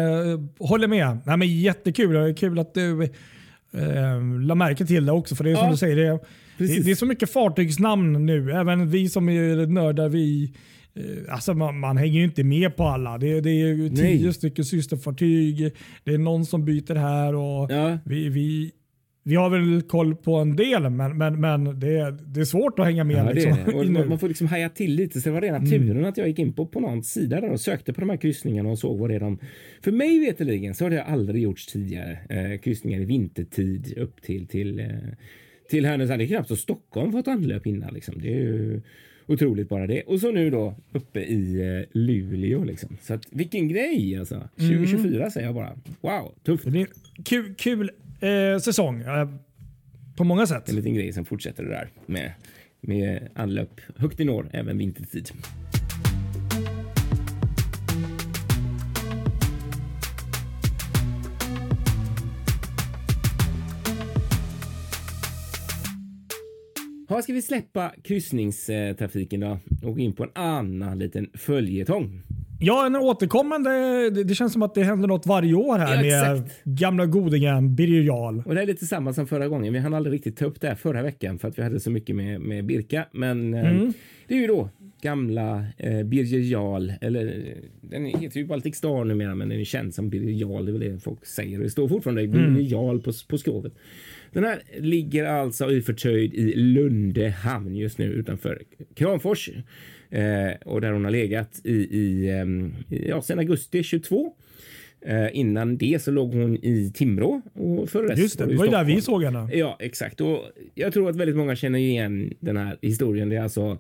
håller 0.60 0.88
med. 0.88 1.18
Nej, 1.26 1.38
men 1.38 1.60
jättekul. 1.60 2.36
Kul 2.36 2.60
att 2.60 2.74
du 2.74 3.04
eh, 3.04 4.40
la 4.46 4.56
märke 4.56 4.86
till 4.86 5.06
det 5.06 5.12
också. 5.12 5.36
För 5.36 5.44
det 5.44 5.52
är 5.52 5.56
som 5.56 5.66
Ja, 5.66 5.72
du 5.72 5.78
säger, 5.78 5.96
det, 5.96 6.20
det 6.58 6.92
är 6.92 6.96
så 6.96 7.06
mycket 7.06 7.30
fartygsnamn 7.34 8.26
nu. 8.26 8.52
Även 8.52 8.90
vi 8.90 9.10
som 9.10 9.30
är 9.30 9.68
nördar, 9.68 10.10
vi 10.10 10.54
eh, 10.96 11.34
Alltså 11.34 11.54
man, 11.54 11.80
man 11.80 11.98
hänger 11.98 12.20
ju 12.20 12.24
inte 12.24 12.44
med 12.44 12.76
på 12.76 12.84
alla. 12.84 13.18
Det, 13.18 13.42
det 13.42 13.50
är 13.50 13.68
ju 13.74 13.90
tio 13.90 14.24
Nej. 14.24 14.34
stycken 14.34 14.66
systerfartyg. 14.66 15.72
Det 16.04 16.14
är 16.14 16.18
någon 16.18 16.46
som 16.46 16.66
byter 16.66 16.96
här 16.96 17.36
och 17.36 17.72
Ja. 17.72 17.98
vi, 18.06 18.30
vi, 18.30 18.72
vi 19.24 19.36
har 19.36 19.50
väl 19.50 19.82
koll 19.82 20.16
på 20.16 20.36
en 20.36 20.56
del 20.56 20.90
men, 20.90 21.18
men, 21.18 21.42
men 21.42 21.80
det, 21.80 21.98
är, 21.98 22.12
det 22.12 22.40
är 22.40 22.46
svårt 22.46 22.80
att 22.80 22.86
hänga 22.86 23.04
med. 23.04 23.16
Ja, 23.16 23.24
det 23.24 23.34
liksom, 23.34 23.58
det. 23.66 23.84
Nu. 23.84 23.90
man, 23.92 24.10
man 24.10 24.20
får 24.20 24.28
liksom 24.28 24.48
haja 24.48 24.70
till 24.70 24.96
lite. 24.96 25.22
Så 25.22 25.30
det 25.30 25.34
var 25.34 25.42
rena 25.42 25.66
turen 25.66 26.06
att 26.06 26.18
jag 26.18 26.28
gick 26.28 26.40
in 26.40 26.54
på, 26.54 26.66
på 26.66 26.80
någon 26.80 27.04
sida 27.04 27.42
där 27.42 27.52
och 27.52 27.60
sökte 27.60 27.94
på 27.94 28.02
de 28.02 28.10
här 28.10 28.18
kryssningarna 28.18 28.70
och 28.70 28.80
såg 28.80 29.00
vad 29.00 29.10
det 29.10 29.16
är 29.16 29.20
de... 29.20 29.40
För 29.82 29.92
mig 29.92 30.20
veterligen 30.20 30.76
så 30.76 30.86
har 30.86 30.90
det 30.90 31.04
aldrig 31.04 31.44
gjorts 31.44 31.66
tidigare. 31.66 32.18
Eh, 32.30 32.60
kryssningar 32.60 33.00
i 33.00 33.06
vintertid 33.06 33.98
upp 33.98 34.22
till, 34.22 34.48
till, 34.48 34.80
eh, 34.80 34.88
till 35.70 35.86
Härnösand. 35.86 36.20
Det 36.20 36.26
är 36.26 36.28
knappt 36.28 36.48
så 36.48 36.56
Stockholm 36.56 37.12
fått 37.12 37.28
anlöp 37.28 37.68
innan. 37.68 37.94
Liksom. 37.94 38.22
Det 38.22 38.34
är 38.34 38.40
ju 38.40 38.82
otroligt 39.28 39.70
bara 39.70 39.88
det. 39.88 40.02
Och 40.02 40.20
så 40.20 40.32
nu 40.32 40.50
då 40.50 40.76
uppe 40.92 41.20
i 41.20 41.62
eh, 41.62 42.00
Luleå. 42.00 42.64
Liksom. 42.64 42.98
Så 43.02 43.14
att, 43.14 43.26
vilken 43.30 43.68
grej 43.68 44.20
alltså. 44.20 44.50
2024 44.56 45.30
säger 45.30 45.48
jag 45.48 45.56
bara. 45.56 45.78
Wow, 46.02 46.34
tufft. 46.44 46.72
Det 46.72 46.82
är 46.82 46.88
kul, 47.24 47.56
kul 47.56 47.92
eh, 48.22 48.60
säsong 48.60 49.04
på 50.16 50.24
många 50.24 50.48
sätt. 50.48 50.70
En 50.70 50.76
liten 50.76 50.94
grej 50.94 51.14
som 51.14 51.26
fortsätter 51.26 51.64
det 51.64 51.70
där 51.70 51.90
med, 52.06 52.32
med 52.82 53.30
anlöp 53.36 53.82
högt 53.96 54.20
i 54.20 54.26
norr 54.26 54.50
även 54.54 54.78
vintertid. 54.78 55.32
Ja, 67.14 67.22
ska 67.22 67.34
vi 67.34 67.42
släppa 67.42 67.92
kryssningstrafiken 68.04 69.40
då 69.40 69.60
och 69.84 69.94
gå 69.94 70.00
in 70.00 70.14
på 70.14 70.24
en 70.24 70.30
annan 70.34 71.00
liten 71.00 71.30
följetong? 71.34 72.22
Ja, 72.60 72.86
en 72.86 72.96
återkommande. 72.96 73.70
Det, 74.10 74.24
det 74.24 74.36
känns 74.36 74.54
som 74.54 74.62
att 74.62 74.76
det 74.76 74.84
händer 74.84 75.08
något 75.08 75.26
varje 75.26 75.54
år 75.54 75.78
här 75.78 76.04
Ja, 76.04 76.34
med 76.34 76.50
gamla 76.64 77.06
godingen 77.06 77.76
Birger 77.76 78.02
Jarl. 78.02 78.42
Och 78.46 78.56
det 78.56 78.62
är 78.62 78.66
lite 78.66 78.86
samma 78.86 79.14
som 79.14 79.28
förra 79.28 79.48
gången. 79.48 79.74
Vi 79.74 79.80
hann 79.80 79.94
aldrig 79.94 80.14
riktigt 80.14 80.38
ta 80.38 80.46
upp 80.46 80.62
det 80.62 80.68
här 80.68 80.76
förra 80.76 81.04
veckan 81.04 81.40
för 81.40 81.48
att 81.48 81.58
vi 81.58 81.64
hade 81.64 81.80
så 81.80 81.92
mycket 81.92 82.16
med, 82.16 82.42
med 82.42 82.66
Birka. 82.66 83.06
Men 83.12 83.54
eh, 83.54 83.92
det 84.28 84.34
är 84.36 84.40
ju 84.40 84.48
då 84.48 84.70
gamla 85.04 85.66
eh, 85.78 86.04
Birger 86.04 86.40
Jarl, 86.40 86.92
eller 87.02 87.26
eh, 87.26 87.56
den 87.82 88.06
heter 88.06 88.40
ju 88.40 88.46
Baltic 88.46 88.76
Star 88.76 89.04
numera, 89.04 89.36
men 89.36 89.50
den 89.50 89.60
är 89.60 89.64
känd 89.64 89.94
som 89.94 90.10
Birger 90.10 90.32
Jarl. 90.32 90.66
Det 90.66 90.72
är 90.72 90.74
väl 90.74 90.94
det 90.94 91.00
folk 91.00 91.26
säger. 91.26 91.60
Det 91.60 91.70
står 91.70 91.88
fortfarande 91.88 92.28
Birger 92.28 92.72
Jarl 92.72 93.00
på, 93.00 93.12
på 93.28 93.38
skrovet. 93.38 93.74
Den 94.32 94.44
här 94.44 94.62
ligger 94.80 95.26
alltså 95.26 95.72
i 95.72 95.82
förtöjd 95.82 96.34
i 96.34 96.56
Lunde 96.56 97.30
hamn 97.30 97.76
just 97.76 97.98
nu 97.98 98.06
utanför 98.06 98.62
Kramfors. 98.96 99.50
Eh, 100.10 100.52
och 100.66 100.82
där 100.82 100.92
hon 100.92 101.04
har 101.04 101.12
legat 101.12 101.62
i, 101.64 101.74
i, 101.74 102.30
i 102.90 103.10
ja, 103.10 103.22
sedan 103.22 103.40
augusti 103.40 103.84
22. 103.84 104.34
Eh, 105.06 105.28
innan 105.34 105.78
det 105.78 106.02
så 106.02 106.12
låg 106.12 106.34
hon 106.34 106.56
i 106.56 106.92
Timrå 106.94 107.42
och 107.54 107.90
för 107.90 108.04
resten 108.04 108.24
Just 108.24 108.40
det, 108.40 108.46
det 108.46 108.56
var 108.56 108.66
ju 108.66 108.72
där 108.72 108.84
vi 108.84 109.02
såg 109.02 109.24
henne. 109.24 109.50
Ja, 109.54 109.78
exakt. 109.80 110.22
Och 110.22 110.40
jag 110.76 110.94
tror 110.94 111.10
att 111.10 111.16
väldigt 111.16 111.36
många 111.36 111.56
känner 111.56 111.80
igen 111.80 112.34
den 112.40 112.58
här 112.58 112.78
historien. 112.82 113.30
Det 113.30 113.36
är 113.36 113.42
alltså 113.42 113.78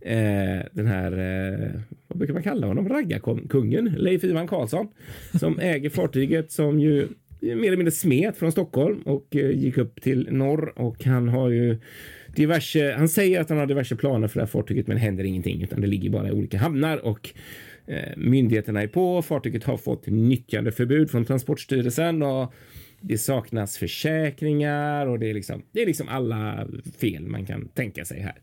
eh, 0.00 0.66
den 0.72 0.86
här, 0.86 1.12
eh, 1.12 1.80
vad 2.08 2.18
brukar 2.18 2.34
man 2.34 2.42
kalla 2.42 2.66
honom, 2.66 2.88
raggarkungen 2.88 3.84
Leif 3.84 4.24
Ivan 4.24 4.46
Karlsson 4.46 4.88
som 5.40 5.58
äger 5.60 5.90
fartyget 5.90 6.52
som 6.52 6.80
ju 6.80 7.08
mer 7.40 7.66
eller 7.66 7.76
mindre 7.76 7.92
smet 7.92 8.36
från 8.36 8.52
Stockholm 8.52 9.02
och 9.02 9.36
eh, 9.36 9.50
gick 9.50 9.78
upp 9.78 10.02
till 10.02 10.28
norr. 10.30 10.72
Och 10.76 11.04
han 11.04 11.28
har 11.28 11.48
ju 11.48 11.78
diverse, 12.36 12.94
han 12.98 13.08
säger 13.08 13.40
att 13.40 13.48
han 13.48 13.58
har 13.58 13.66
diverse 13.66 13.96
planer 13.96 14.28
för 14.28 14.34
det 14.34 14.42
här 14.42 14.50
fartyget 14.50 14.86
men 14.86 14.96
det 14.96 15.02
händer 15.02 15.24
ingenting 15.24 15.62
utan 15.62 15.80
det 15.80 15.86
ligger 15.86 16.10
bara 16.10 16.28
i 16.28 16.32
olika 16.32 16.58
hamnar. 16.58 16.96
Och 16.96 17.30
eh, 17.86 18.16
myndigheterna 18.16 18.82
är 18.82 18.86
på. 18.86 19.22
Fartyget 19.22 19.64
har 19.64 19.76
fått 19.76 20.06
nyttjandeförbud 20.06 21.10
från 21.10 21.24
Transportstyrelsen 21.24 22.22
och 22.22 22.54
det 23.00 23.18
saknas 23.18 23.78
försäkringar 23.78 25.06
och 25.06 25.18
det 25.18 25.30
är 25.30 25.34
liksom, 25.34 25.62
det 25.72 25.82
är 25.82 25.86
liksom 25.86 26.08
alla 26.08 26.66
fel 27.00 27.26
man 27.26 27.46
kan 27.46 27.68
tänka 27.68 28.04
sig 28.04 28.20
här. 28.20 28.34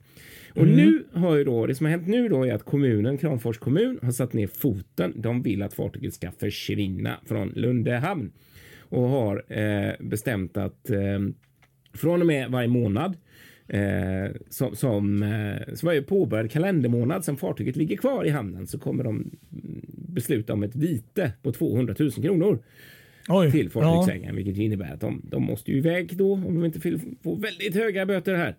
Och 0.56 0.68
nu 0.68 1.04
har 1.14 1.36
ju 1.36 1.44
då, 1.44 1.66
det 1.66 1.76
som 1.76 1.86
har 1.86 1.92
hänt 1.92 2.08
nu 2.08 2.30
då 2.30 2.44
är 2.48 2.54
att 2.54 2.64
kommunen, 2.64 3.18
Kramfors 3.18 3.58
kommun, 3.58 4.00
har 4.02 4.12
satt 4.12 4.34
ner 4.34 4.48
foten. 4.48 5.14
De 5.16 5.42
vill 5.42 5.62
att 5.62 5.74
fartyget 5.74 6.14
ska 6.14 6.32
försvinna 6.32 7.20
från 7.26 7.50
Lunde 7.50 7.94
hamn 7.94 8.32
och 8.80 9.10
har 9.10 9.44
eh, 9.48 9.92
bestämt 10.00 10.58
att 10.58 10.90
eh, 10.90 11.20
från 11.94 12.22
och 12.22 12.28
med 12.28 12.52
varje 12.52 12.68
månad 12.68 13.18
eh, 13.68 14.32
som, 14.50 14.76
som, 14.76 15.24
eh, 15.24 15.74
som 15.74 15.88
varje 15.88 16.02
påbörjad 16.02 16.52
kalendermånad 16.52 17.26
som 17.26 17.38
fartyget 17.38 17.76
ligger 17.76 17.98
kvar 17.98 18.26
i 18.26 18.30
hamnen 18.30 18.68
så 18.68 18.80
kommer 18.80 19.04
de 19.04 19.16
mm, 19.16 19.32
besluta 20.08 20.54
om 20.54 20.64
ett 20.64 20.76
vite 20.76 21.32
på 21.42 21.52
200 21.52 21.96
000 22.00 22.12
kronor 22.12 22.60
Oj. 23.28 23.52
till 23.52 23.70
ja. 23.74 23.82
fartygsägaren, 23.82 24.36
vilket 24.36 24.58
ju 24.58 24.64
innebär 24.64 24.94
att 24.94 25.02
de, 25.02 25.22
de 25.24 25.44
måste 25.44 25.72
ju 25.72 25.78
iväg 25.78 26.18
då 26.18 26.34
om 26.34 26.44
de 26.44 26.66
inte 26.66 26.80
vill 26.80 27.00
få 27.24 27.36
väldigt 27.36 27.76
höga 27.76 28.06
böter 28.06 28.36
här. 28.36 28.56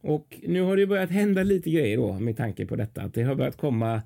Och 0.00 0.40
nu 0.42 0.62
har 0.62 0.76
det 0.76 0.86
börjat 0.86 1.10
hända 1.10 1.42
lite 1.42 1.70
grejer 1.70 1.96
då 1.96 2.12
med 2.12 2.36
tanke 2.36 2.66
på 2.66 2.76
detta, 2.76 3.02
att 3.02 3.14
det 3.14 3.22
har 3.22 3.34
börjat 3.34 3.56
komma 3.56 4.02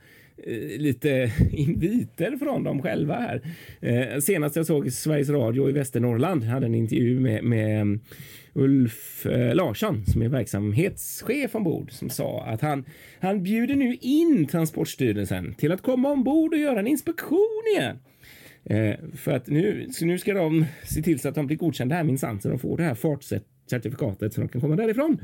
eh, 0.47 0.79
lite 0.79 1.33
inviter 1.53 2.37
från 2.37 2.65
dem 2.65 2.83
själva 2.83 3.15
här. 3.15 3.41
Eh, 3.81 4.21
senast 4.21 4.57
jag 4.57 4.67
såg 4.67 4.93
Sveriges 4.93 5.29
Radio 5.29 5.69
i 5.69 5.73
Västernorrland 5.73 6.45
hade 6.45 6.67
en 6.67 6.75
intervju 6.75 7.21
med, 7.21 7.45
med 7.45 7.81
mm, 7.81 8.01
Ulf 8.53 9.27
eh, 9.27 9.55
Larsson 9.55 10.07
som 10.07 10.23
är 10.23 10.29
verksamhetschef 10.29 11.55
ombord 11.55 11.91
som 11.91 12.11
sa 12.11 12.45
att 12.47 12.61
han, 12.61 12.85
han 13.21 13.43
bjuder 13.43 13.75
nu 13.75 13.97
in 14.01 14.47
Transportstyrelsen 14.47 15.55
till 15.55 15.73
att 15.73 15.83
komma 15.83 16.11
ombord 16.11 16.53
och 16.53 16.59
göra 16.59 16.79
en 16.79 16.87
inspektion 16.87 17.63
igen. 17.77 17.99
Eh, 18.71 18.95
för 19.15 19.33
att 19.33 19.47
nu, 19.47 19.89
nu 20.01 20.19
ska 20.19 20.35
de 20.35 20.65
se 20.85 21.03
till 21.03 21.21
så 21.21 21.29
att 21.29 21.35
de 21.35 21.47
blir 21.47 21.57
godkända 21.57 21.95
här 21.95 22.05
minsann 22.05 22.41
så 22.41 22.49
de 22.49 22.59
får 22.59 22.77
det 22.77 22.83
här 22.83 22.95
fartcertifikatet 22.95 24.35
så 24.35 24.41
de 24.41 24.49
kan 24.49 24.61
komma 24.61 24.77
därifrån. 24.77 25.19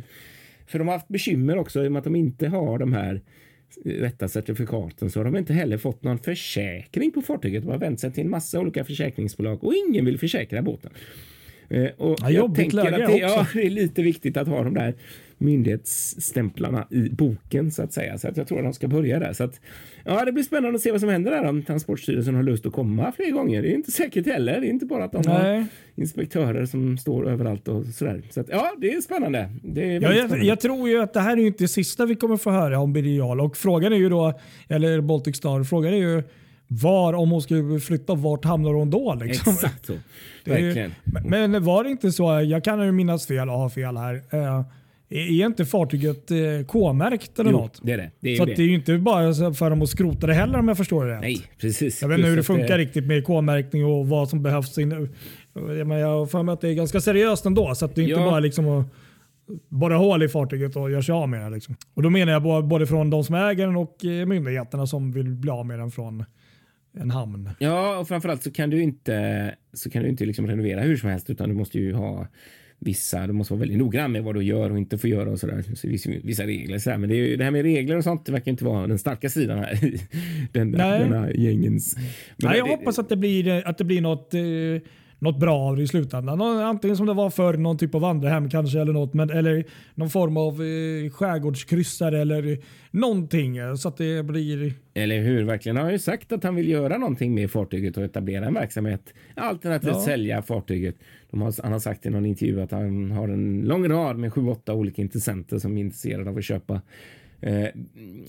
För 0.67 0.79
de 0.79 0.89
har 0.89 0.95
haft 0.95 1.09
bekymmer 1.09 1.59
också 1.59 1.85
i 1.85 1.89
och 1.89 1.93
med 1.93 1.99
att 1.99 2.05
de 2.05 2.17
inte 2.17 2.49
har 2.49 2.79
de 2.79 2.93
här 2.93 3.21
rätta 3.85 4.29
certifikaten 4.29 5.11
så 5.11 5.21
har 5.21 5.25
de 5.25 5.37
inte 5.37 5.53
heller 5.53 5.79
fått 5.79 6.03
någon 6.03 6.19
försäkring 6.19 7.11
på 7.11 7.23
fartyget. 7.23 7.63
De 7.63 7.71
har 7.71 7.79
vänt 7.79 8.01
sig 8.01 8.13
till 8.13 8.25
en 8.25 8.31
massa 8.31 8.61
olika 8.61 8.85
försäkringsbolag 8.85 9.65
och 9.65 9.75
ingen 9.75 10.05
vill 10.05 10.19
försäkra 10.19 10.63
båten. 10.63 10.91
Eh, 11.69 11.91
och 11.97 12.19
Ja, 12.21 12.31
jag 12.31 12.55
tänker 12.55 12.79
att 12.79 13.11
det, 13.11 13.19
ja, 13.19 13.47
det 13.55 13.67
är 13.67 13.71
lite 13.71 14.03
viktigt 14.03 14.37
att 14.37 14.49
ha 14.49 14.65
de 14.65 14.75
där 14.75 14.95
myndighetsstämplarna 15.43 16.87
i 16.91 17.09
boken 17.09 17.71
så 17.71 17.83
att 17.83 17.93
säga. 17.93 18.19
Så 18.19 18.29
att 18.29 18.37
jag 18.37 18.49
tror 18.49 18.59
att 18.59 18.65
de 18.65 18.73
ska 18.73 18.89
börja 18.89 19.19
där. 19.19 19.33
Så 19.33 19.45
att, 19.45 19.61
ja, 20.05 20.25
det 20.25 20.33
blir 20.33 20.45
spännande 20.45 20.77
att 20.77 20.83
se 20.83 20.91
vad 20.93 21.01
som 21.01 21.09
händer 21.09 21.31
där 21.31 21.45
om 21.45 21.63
Transportstyrelsen 21.63 22.35
har 22.35 22.43
lust 22.43 22.67
att 22.67 22.73
komma 22.73 23.13
fler 23.17 23.31
gånger. 23.31 23.63
Det 23.63 23.73
är 23.73 23.75
inte 23.75 23.91
säkert 23.91 24.27
heller. 24.27 24.61
Det 24.61 24.67
är 24.67 24.71
inte 24.71 24.87
bara 24.87 25.05
att 25.05 25.13
de 25.13 25.23
Nej. 25.27 25.57
har 25.57 25.67
inspektörer 25.95 26.67
som 26.67 26.99
står 26.99 27.29
överallt 27.29 27.69
och 27.69 27.87
sådär. 27.87 28.23
Så 28.31 28.41
att, 28.41 28.49
ja, 28.49 28.73
det 28.79 28.93
är 28.93 29.01
spännande. 29.01 29.51
Det 29.63 29.97
är 29.97 30.01
ja, 30.01 30.13
jag, 30.13 30.17
spännande. 30.17 30.47
jag, 30.47 30.61
tror 30.61 30.89
ju 30.89 31.03
att 31.03 31.13
det 31.13 31.21
här 31.21 31.37
är 31.37 31.47
inte 31.47 31.65
det 31.65 31.69
sista 31.69 32.07
vi 32.07 32.15
kommer 32.15 32.37
få 32.37 32.51
höra 32.51 32.79
om 32.79 32.93
Birger 32.93 33.41
och 33.41 33.57
frågan 33.57 33.93
är 33.93 33.97
ju 33.97 34.09
då, 34.09 34.41
eller 34.69 35.01
Baltic 35.01 35.37
Star, 35.37 35.65
frågan 35.65 35.93
är 35.93 35.97
ju 35.97 36.23
var, 36.81 37.13
om 37.13 37.31
hon 37.31 37.43
skulle 37.43 37.81
flytta, 37.81 38.15
vart 38.15 38.45
hamnar 38.45 38.73
hon 38.73 38.91
då? 38.91 39.15
Liksom? 39.15 39.53
Exakt 39.53 39.87
så. 39.87 39.93
Verkligen. 40.45 40.93
men 41.25 41.65
var 41.65 41.85
det 41.85 41.91
inte 41.91 42.13
så, 42.13 42.25
jag 42.25 42.65
kan 42.65 42.85
ju 42.85 42.93
minnas 42.93 43.27
fel 43.27 43.49
och 43.49 43.59
ha 43.59 43.71
fel 43.71 43.97
här. 43.97 44.15
Uh, 44.15 44.63
är 45.19 45.47
inte 45.47 45.67
fartyget 45.67 46.31
eh, 46.31 46.39
K-märkt 46.67 47.39
eller 47.39 47.51
jo, 47.51 47.59
något? 47.59 47.81
det 47.83 47.93
är 47.93 47.97
det. 47.97 48.11
det 48.21 48.33
är 48.33 48.37
så 48.37 48.45
det. 48.45 48.55
det 48.55 48.63
är 48.63 48.67
ju 48.67 48.75
inte 48.75 48.99
bara 48.99 49.55
för 49.55 49.71
dem 49.71 49.83
att 49.83 49.89
skrota 49.89 50.27
det 50.27 50.35
heller 50.35 50.59
om 50.59 50.69
jag 50.69 50.77
förstår 50.77 51.05
det 51.05 51.15
rätt. 51.15 51.21
Nej, 51.21 51.43
precis. 51.59 52.03
Jag 52.03 52.09
vet 52.09 52.19
inte 52.19 52.31
hur 52.31 52.37
det 52.37 52.43
funkar 52.43 52.69
det... 52.69 52.79
riktigt 52.79 53.07
med 53.07 53.25
K-märkning 53.25 53.85
och 53.85 54.09
vad 54.09 54.29
som 54.29 54.43
behövs. 54.43 54.79
In... 54.79 55.09
Jag 55.55 56.09
har 56.09 56.27
för 56.27 56.43
mig 56.43 56.53
att 56.53 56.61
det 56.61 56.69
är 56.69 56.75
ganska 56.75 57.01
seriöst 57.01 57.47
ändå. 57.47 57.75
Så 57.75 57.85
att 57.85 57.95
det 57.95 58.01
är 58.01 58.03
inte 58.03 58.21
ja. 58.21 58.31
bara 58.31 58.41
liksom 58.41 58.69
att 58.69 58.87
borra 59.69 59.97
hål 59.97 60.23
i 60.23 60.29
fartyget 60.29 60.77
och 60.77 60.91
göra 60.91 61.03
sig 61.03 61.13
av 61.13 61.29
med 61.29 61.41
det. 61.41 61.51
Liksom. 61.51 61.77
Och 61.95 62.03
då 62.03 62.11
menar 62.11 62.33
jag 62.33 62.65
både 62.65 62.87
från 62.87 63.11
de 63.11 63.25
som 63.25 63.35
äger 63.35 63.67
den 63.67 63.77
och 63.77 64.05
eh, 64.05 64.27
myndigheterna 64.27 64.87
som 64.87 65.13
vill 65.13 65.31
bli 65.35 65.51
av 65.51 65.67
med 65.67 65.79
den 65.79 65.91
från 65.91 66.25
en 66.97 67.11
hamn. 67.11 67.51
Ja, 67.59 67.99
och 67.99 68.09
framförallt 68.09 68.43
så 68.43 68.51
kan 68.51 68.71
du 68.71 68.83
inte, 68.83 69.55
så 69.73 69.91
kan 69.91 70.03
du 70.03 70.09
inte 70.09 70.25
liksom 70.25 70.47
renovera 70.47 70.81
hur 70.81 70.97
som 70.97 71.11
helst 71.11 71.31
utan 71.31 71.49
du 71.49 71.55
måste 71.55 71.79
ju 71.79 71.95
ha 71.95 72.27
vissa, 72.85 73.27
du 73.27 73.33
måste 73.33 73.53
vara 73.53 73.61
väldigt 73.61 73.79
noggrann 73.79 74.13
med 74.13 74.23
vad 74.25 74.35
du 74.35 74.43
gör 74.43 74.71
och 74.71 74.79
inte 74.79 74.99
får 74.99 75.11
göra 75.11 75.31
och 75.31 75.41
sådär. 75.41 75.65
Så 75.75 75.89
vissa, 75.89 76.11
vissa 76.25 76.47
regler 76.47 76.79
så 76.79 76.91
här. 76.91 76.99
Men 76.99 77.09
det, 77.09 77.17
är, 77.17 77.37
det 77.37 77.45
här 77.45 77.51
med 77.51 77.63
regler 77.63 77.97
och 77.97 78.05
sånt 78.05 78.27
det 78.27 78.33
verkar 78.33 78.51
inte 78.51 78.65
vara 78.65 78.87
den 78.87 78.99
starka 78.99 79.31
sidan 79.31 79.59
här 79.59 79.85
i 79.85 80.01
den, 80.53 80.73
den 80.73 81.13
här 81.13 81.33
gängens. 81.35 81.97
Men 81.97 82.05
Nej, 82.49 82.59
jag 82.59 82.67
det, 82.67 82.71
hoppas 82.71 82.99
att 82.99 83.09
det 83.09 83.17
blir, 83.17 83.69
att 83.69 83.79
det 83.79 83.85
blir 83.85 84.01
något 84.01 84.35
eh, 84.35 84.41
något 85.23 85.39
bra 85.39 85.59
av 85.59 85.77
det 85.77 85.83
i 85.83 85.87
slutändan. 85.87 86.41
Antingen 86.43 86.97
som 86.97 87.07
det 87.07 87.15
var 87.15 87.31
för 87.31 87.55
någon 87.55 87.79
typ 87.79 87.95
av 87.95 88.01
vandrarhem 88.01 88.51
kanske 88.51 88.81
eller 88.81 88.93
något, 88.93 89.15
men, 89.15 89.31
eller 89.31 89.65
någon 89.95 90.11
form 90.11 90.37
av 90.37 90.53
eh, 90.53 91.11
skärgårdskryssare 91.11 92.21
eller 92.21 92.59
någonting 92.91 93.77
så 93.77 93.89
att 93.89 93.97
det 93.97 94.23
blir. 94.23 94.75
Eller 94.95 95.21
hur? 95.21 95.45
Verkligen. 95.45 95.77
Han 95.77 95.85
har 95.85 95.93
ju 95.93 95.99
sagt 95.99 96.33
att 96.33 96.45
han 96.45 96.55
vill 96.55 96.69
göra 96.69 96.99
någonting 96.99 97.35
med 97.35 97.51
fartyget 97.51 97.97
och 97.97 98.05
etablera 98.05 98.47
en 98.47 98.55
verksamhet 98.55 99.15
alternativt 99.37 99.91
ja. 99.93 100.01
sälja 100.01 100.43
fartyget. 100.43 100.97
De 101.31 101.43
har, 101.43 101.55
han 101.63 101.73
har 101.73 101.79
sagt 101.79 102.07
i 102.07 102.11
någon 102.11 102.27
intervju 102.27 102.61
att 102.61 102.71
han 102.71 103.11
har 103.11 103.29
en 103.29 103.61
lång 103.61 103.89
rad 103.89 104.19
med 104.19 104.33
sju, 104.33 104.49
åtta 104.49 104.75
olika 104.75 105.03
intressenter 105.03 105.59
som 105.59 105.77
är 105.77 105.81
intresserade 105.81 106.31
av 106.31 106.37
att 106.37 106.45
köpa 106.45 106.81
eh, 107.43 107.69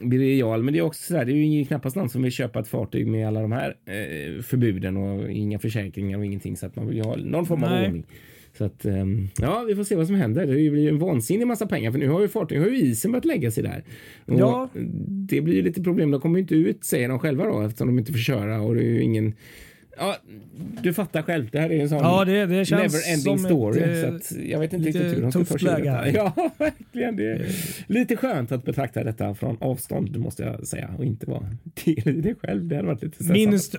Birger 0.01 0.57
Men 0.57 0.73
det 0.73 0.79
är 0.79 0.83
också 0.83 1.03
så 1.03 1.13
där, 1.13 1.25
det 1.25 1.31
är 1.31 1.35
ju 1.35 1.65
knappast 1.65 1.95
någon 1.95 2.09
som 2.09 2.21
vill 2.23 2.31
köpa 2.31 2.59
ett 2.59 2.67
fartyg 2.67 3.07
med 3.07 3.27
alla 3.27 3.41
de 3.41 3.51
här 3.51 3.75
eh, 3.85 4.41
förbuden 4.41 4.97
och 4.97 5.31
inga 5.31 5.59
försäkringar 5.59 6.17
och 6.17 6.25
ingenting 6.25 6.57
så 6.57 6.65
att 6.65 6.75
man 6.75 6.87
vill 6.87 7.01
ha 7.01 7.15
någon 7.15 7.45
form 7.45 7.63
av 7.63 7.69
Nej. 7.69 7.85
ordning. 7.85 8.05
Så 8.57 8.65
att, 8.65 8.85
um, 8.85 9.29
ja, 9.41 9.63
vi 9.67 9.75
får 9.75 9.83
se 9.83 9.95
vad 9.95 10.07
som 10.07 10.15
händer. 10.15 10.41
Det 10.47 10.53
blir 10.53 10.81
ju 10.81 10.89
en 10.89 10.99
vansinnig 10.99 11.47
massa 11.47 11.67
pengar 11.67 11.91
för 11.91 11.99
nu 11.99 12.09
har 12.09 12.21
ju 12.21 12.27
fartyg, 12.27 12.59
har 12.59 12.67
ju 12.67 12.77
isen 12.77 13.11
börjat 13.11 13.25
lägga 13.25 13.51
sig 13.51 13.63
där. 13.63 13.83
Och 14.25 14.39
ja. 14.39 14.69
Det 15.07 15.41
blir 15.41 15.55
ju 15.55 15.61
lite 15.61 15.83
problem. 15.83 16.11
De 16.11 16.21
kommer 16.21 16.37
ju 16.37 16.41
inte 16.41 16.55
ut, 16.55 16.83
säger 16.83 17.09
de 17.09 17.19
själva 17.19 17.45
då, 17.45 17.61
eftersom 17.61 17.87
de 17.87 17.99
inte 17.99 18.11
får 18.11 18.19
köra 18.19 18.61
och 18.61 18.75
det 18.75 18.81
är 18.81 18.89
ju 18.89 19.01
ingen 19.01 19.33
Ja, 19.97 20.17
du 20.81 20.93
fattar 20.93 21.21
själv. 21.21 21.49
Det 21.51 21.59
här 21.59 21.71
är 21.71 21.81
en 21.81 21.89
sån 21.89 21.97
ja, 21.97 22.25
det, 22.25 22.45
det 22.45 22.65
känns 22.65 22.93
never 22.93 23.13
ending 23.13 23.39
story. 23.39 23.81
Ett, 23.81 24.25
så 24.25 24.35
jag 24.45 24.59
vet 24.59 24.73
inte 24.73 24.87
riktigt 24.87 25.17
hur 25.17 25.21
de 25.21 25.45
ska 25.45 25.77
detta. 25.77 26.09
Ja, 26.09 26.51
verkligen. 26.57 27.15
Det 27.15 27.31
är 27.31 27.45
lite 27.87 28.15
skönt 28.15 28.51
att 28.51 28.65
betrakta 28.65 29.03
detta 29.03 29.35
från 29.35 29.57
avstånd, 29.61 30.17
måste 30.17 30.43
jag 30.43 30.67
säga, 30.67 30.89
och 30.97 31.05
inte 31.05 31.29
vara 31.29 31.49
del 31.85 32.17
i 32.17 32.21
det 32.21 32.35
själv. 32.35 32.67
Det 32.67 32.75
hade 32.75 32.87
varit 32.87 33.03
lite 33.03 33.23
Min 33.23 33.53
st 33.53 33.77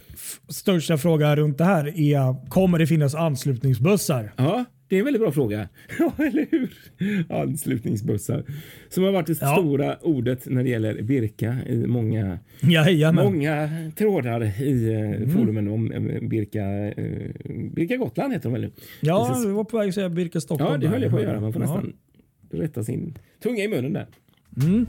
största 0.48 0.98
fråga 0.98 1.36
runt 1.36 1.58
det 1.58 1.64
här 1.64 2.00
är, 2.00 2.48
kommer 2.48 2.78
det 2.78 2.86
finnas 2.86 3.14
anslutningsbussar? 3.14 4.32
Ja. 4.36 4.64
Det 4.94 4.98
är 4.98 5.00
en 5.00 5.04
väldigt 5.04 5.22
bra 5.22 5.32
fråga. 5.32 5.68
Ja, 5.98 6.12
eller 6.16 6.46
hur? 6.50 6.70
Anslutningsbussar. 7.28 8.44
Som 8.88 9.04
har 9.04 9.12
varit 9.12 9.26
det 9.26 9.38
ja. 9.40 9.56
stora 9.56 9.96
ordet 9.96 10.46
när 10.46 10.62
det 10.64 10.68
gäller 10.68 11.02
Birka 11.02 11.56
i 11.66 11.86
många, 11.86 12.38
många 13.12 13.68
trådar 13.96 14.62
i 14.62 14.92
eh, 14.92 15.00
mm. 15.00 15.30
forumen 15.30 15.68
om 15.68 15.92
eh, 15.92 16.28
Birka, 16.28 16.64
eh, 16.64 17.30
Birka 17.72 17.96
Gotland 17.96 18.32
heter 18.32 18.44
de 18.44 18.52
väl 18.52 18.62
nu? 18.62 18.70
Ja, 19.00 19.28
Precis. 19.28 19.46
vi 19.46 19.52
var 19.52 19.64
på 19.64 19.78
väg 19.78 19.88
att 19.88 19.94
säga 19.94 20.08
Birka 20.08 20.40
Stockholm. 20.40 20.72
Ja, 20.72 20.78
det 20.78 20.88
höll 20.88 21.02
jag 21.02 21.10
på 21.10 21.16
att 21.16 21.22
göra. 21.22 21.40
Man 21.40 21.52
får 21.52 21.60
nästan 21.60 21.92
rätta 22.50 22.84
sin 22.84 23.18
tunga 23.42 23.62
i 23.62 23.68
munnen 23.68 23.92
där. 23.92 24.06
Mm. 24.62 24.86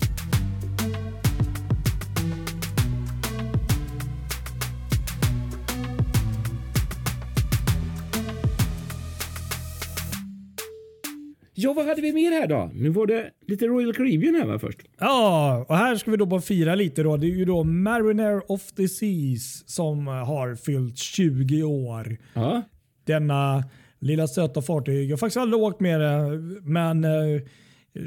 Ja, 11.58 11.74
vad 11.74 11.86
hade 11.86 12.02
vi 12.02 12.14
mer 12.14 12.32
här 12.32 12.48
då? 12.48 12.72
Nu 12.74 12.90
var 12.90 13.08
det 13.08 13.32
lite 13.48 13.68
Royal 13.68 13.94
Caribbean 13.94 14.36
här 14.36 14.46
va 14.46 14.60
först. 14.60 14.80
Ja, 15.00 15.66
och 15.70 15.78
här 15.78 15.96
ska 15.96 16.12
vi 16.12 16.18
då 16.18 16.26
bara 16.26 16.42
fira 16.42 16.76
lite 16.76 17.04
då. 17.04 17.18
Det 17.18 17.28
är 17.28 17.36
ju 17.36 17.46
då 17.46 17.64
Mariner 17.64 18.52
of 18.52 18.72
the 18.72 18.88
Seas 18.88 19.70
som 19.70 20.08
har 20.08 20.56
fyllt 20.56 20.98
20 20.98 21.64
år. 21.64 22.18
Ja. 22.34 22.62
Denna 23.04 23.64
lilla 24.00 24.28
söta 24.28 24.62
fartyg. 24.62 25.10
Jag 25.10 25.14
har 25.14 25.18
faktiskt 25.18 25.38
aldrig 25.38 25.62
åkt 25.62 25.80
med 25.80 26.02
det, 26.02 26.40
men 26.62 27.04
eh, 27.04 27.42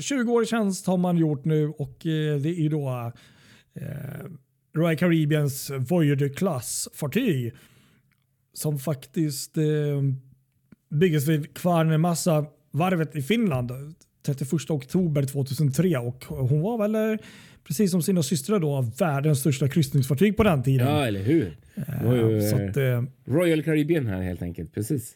20 0.00 0.32
år 0.32 0.42
i 0.42 0.46
tjänst 0.46 0.86
har 0.86 0.96
man 0.96 1.16
gjort 1.16 1.44
nu 1.44 1.68
och 1.68 2.06
eh, 2.06 2.36
det 2.40 2.50
är 2.50 2.70
då 2.70 3.12
eh, 3.74 4.26
Royal 4.76 4.96
Caribbeans 4.96 5.70
Voyager 5.70 6.28
Class 6.28 6.88
fartyg 6.94 7.54
som 8.52 8.78
faktiskt 8.78 9.56
eh, 9.56 9.64
byggdes 10.90 11.28
vid 11.28 11.54
Kvarnemassa 11.54 12.46
varvet 12.70 13.16
i 13.16 13.22
Finland 13.22 13.72
31 14.26 14.70
oktober 14.70 15.22
2003 15.22 15.98
och 15.98 16.24
hon 16.24 16.60
var 16.60 16.78
väl 16.78 16.94
eh, 16.94 17.18
precis 17.64 17.90
som 17.90 18.02
sina 18.02 18.22
systrar 18.22 18.58
då 18.58 18.80
världens 18.98 19.40
största 19.40 19.68
kryssningsfartyg 19.68 20.36
på 20.36 20.42
den 20.42 20.62
tiden. 20.62 20.86
Ja, 20.86 21.06
eller 21.06 21.22
hur? 21.22 21.56
Ju, 22.14 22.40
så 22.40 22.56
att, 22.56 22.76
eh, 22.76 23.02
Royal 23.24 23.62
Caribbean 23.62 24.06
här 24.06 24.22
helt 24.22 24.42
enkelt. 24.42 24.74
Precis. 24.74 25.14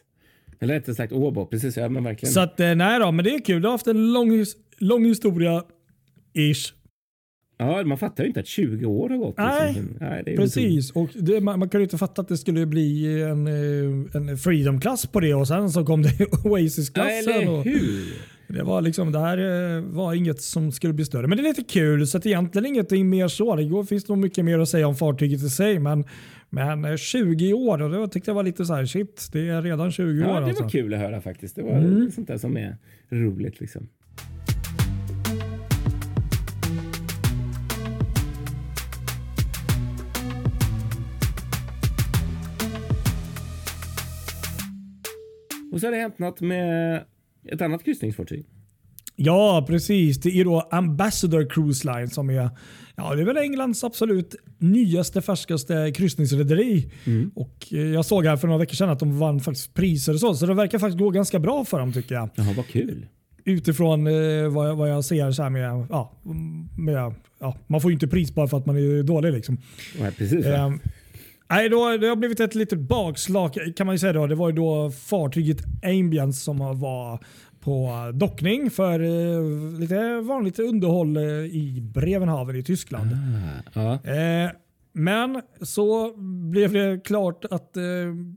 Eller 0.59 0.73
rättare 0.73 0.95
sagt 0.95 1.13
Åbo. 1.13 1.45
Precis, 1.45 1.77
ja, 1.77 1.89
men 1.89 2.03
verkligen. 2.03 2.33
Så 2.33 2.39
att, 2.39 2.59
eh, 2.59 2.75
nej 2.75 2.99
då, 2.99 3.11
men 3.11 3.25
det 3.25 3.31
är 3.31 3.45
kul. 3.45 3.61
Du 3.61 3.67
har 3.67 3.71
haft 3.73 3.87
en 3.87 4.13
lång, 4.13 4.45
lång 4.77 5.05
historia. 5.05 5.63
Ish. 6.33 6.73
Ja, 7.63 7.83
man 7.83 7.97
fattar 7.97 8.23
ju 8.23 8.27
inte 8.27 8.39
att 8.39 8.47
20 8.47 8.85
år 8.85 9.09
har 9.09 9.17
gått. 9.17 9.37
Nej, 9.37 9.73
liksom. 9.73 9.97
Nej 9.99 10.37
precis. 10.37 10.91
Och 10.91 11.09
det, 11.15 11.41
man, 11.41 11.59
man 11.59 11.69
kan 11.69 11.81
ju 11.81 11.83
inte 11.83 11.97
fatta 11.97 12.21
att 12.21 12.27
det 12.27 12.37
skulle 12.37 12.65
bli 12.65 13.21
en, 13.21 13.47
eh, 13.47 14.15
en 14.15 14.37
freedom-klass 14.37 15.05
på 15.05 15.19
det 15.19 15.33
och 15.33 15.47
sen 15.47 15.69
så 15.69 15.85
kom 15.85 16.01
det 16.01 16.27
Oasis-klassen. 16.45 17.63
Det 18.47 18.63
var 18.63 18.81
liksom, 18.81 19.11
det 19.11 19.19
här 19.19 19.37
eh, 19.37 19.81
var 19.81 20.13
inget 20.13 20.41
som 20.41 20.71
skulle 20.71 20.93
bli 20.93 21.05
större. 21.05 21.27
Men 21.27 21.37
det 21.37 21.43
är 21.43 21.47
lite 21.47 21.63
kul, 21.63 22.07
så 22.07 22.17
att 22.17 22.25
egentligen 22.25 22.65
ingenting 22.65 23.09
mer 23.09 23.27
så. 23.27 23.55
Det 23.55 23.85
finns 23.85 24.07
nog 24.07 24.17
mycket 24.17 24.45
mer 24.45 24.59
att 24.59 24.69
säga 24.69 24.87
om 24.87 24.95
fartyget 24.95 25.43
i 25.43 25.49
sig. 25.49 25.79
Men, 25.79 26.05
men 26.49 26.97
20 26.97 27.49
eh, 27.49 27.57
år, 27.57 27.81
och 27.81 27.89
då 27.89 28.07
tyckte 28.07 28.29
jag 28.29 28.35
var 28.35 28.43
lite 28.43 28.65
så 28.65 28.73
här, 28.73 28.85
shit, 28.85 29.29
det 29.31 29.49
är 29.49 29.61
redan 29.61 29.91
20 29.91 30.21
ja, 30.21 30.27
år. 30.27 30.33
Ja, 30.33 30.39
det 30.39 30.45
alltså. 30.45 30.63
var 30.63 30.69
kul 30.69 30.93
att 30.93 30.99
höra 30.99 31.21
faktiskt. 31.21 31.55
Det 31.55 31.61
var 31.61 31.71
mm. 31.77 32.11
sånt 32.11 32.27
där 32.27 32.37
som 32.37 32.57
är 32.57 32.77
roligt. 33.09 33.59
liksom. 33.59 33.87
Och 45.73 45.79
så 45.79 45.87
har 45.87 45.91
det 45.91 45.97
hänt 45.97 46.19
något 46.19 46.41
med 46.41 47.03
ett 47.51 47.61
annat 47.61 47.83
kryssningsfartyg. 47.83 48.45
Ja, 49.15 49.65
precis. 49.67 50.21
Det 50.21 50.29
är 50.29 50.45
då 50.45 50.67
Ambassador 50.71 51.49
Cruise 51.49 51.93
Line 51.93 52.09
som 52.09 52.29
är, 52.29 52.49
ja, 52.95 53.15
det 53.15 53.21
är 53.21 53.25
väl 53.25 53.37
Englands 53.37 53.83
absolut 53.83 54.35
nyaste, 54.57 55.21
färskaste 55.21 55.91
kryssningsrederi. 55.95 56.91
Mm. 57.05 57.31
Och 57.35 57.67
eh, 57.71 57.79
jag 57.79 58.05
såg 58.05 58.25
här 58.25 58.37
för 58.37 58.47
några 58.47 58.59
veckor 58.59 58.75
sedan 58.75 58.89
att 58.89 58.99
de 58.99 59.19
vann 59.19 59.39
faktiskt 59.39 59.73
priser 59.73 60.13
och 60.13 60.19
så, 60.19 60.33
så 60.33 60.45
det 60.45 60.53
verkar 60.53 60.79
faktiskt 60.79 60.99
gå 60.99 61.09
ganska 61.09 61.39
bra 61.39 61.65
för 61.65 61.79
dem 61.79 61.93
tycker 61.93 62.15
jag. 62.15 62.29
Jaha, 62.35 62.53
vad 62.57 62.67
kul. 62.67 63.05
Utifrån 63.45 64.07
eh, 64.07 64.49
vad, 64.49 64.69
jag, 64.69 64.75
vad 64.75 64.89
jag 64.89 65.05
ser 65.05 65.31
så 65.31 65.43
här 65.43 65.49
med, 65.49 65.87
ja, 65.89 66.13
med, 66.77 67.13
ja, 67.39 67.57
man 67.67 67.81
får 67.81 67.91
ju 67.91 67.93
inte 67.93 68.07
pris 68.07 68.35
bara 68.35 68.47
för 68.47 68.57
att 68.57 68.65
man 68.65 68.77
är 68.77 69.03
dålig. 69.03 69.33
Liksom. 69.33 69.57
Ja, 69.99 70.07
precis. 70.17 70.45
Eh, 70.45 70.71
Nej, 71.53 71.69
då, 71.69 71.97
det 71.97 72.07
har 72.07 72.15
blivit 72.15 72.39
ett 72.39 72.55
litet 72.55 72.79
bakslag 72.79 73.57
kan 73.75 73.85
man 73.87 73.95
ju 73.95 73.99
säga. 73.99 74.13
Då. 74.13 74.27
Det 74.27 74.35
var 74.35 74.49
ju 74.49 74.55
då 74.55 74.91
fartyget 74.91 75.57
Ambience 75.83 76.41
som 76.41 76.57
var 76.79 77.25
på 77.59 77.91
dockning 78.13 78.71
för 78.71 78.99
eh, 78.99 79.79
lite 79.79 80.21
vanligt 80.21 80.59
underhåll 80.59 81.17
eh, 81.17 81.23
i 81.45 81.79
Brevenhaven 81.93 82.55
i 82.55 82.63
Tyskland. 82.63 83.09
Ah, 83.75 83.99
ja. 84.03 84.11
eh, 84.11 84.51
men 84.93 85.41
så 85.61 86.13
blev 86.51 86.73
det 86.73 87.03
klart 87.05 87.45
att 87.45 87.77
eh, 87.77 87.83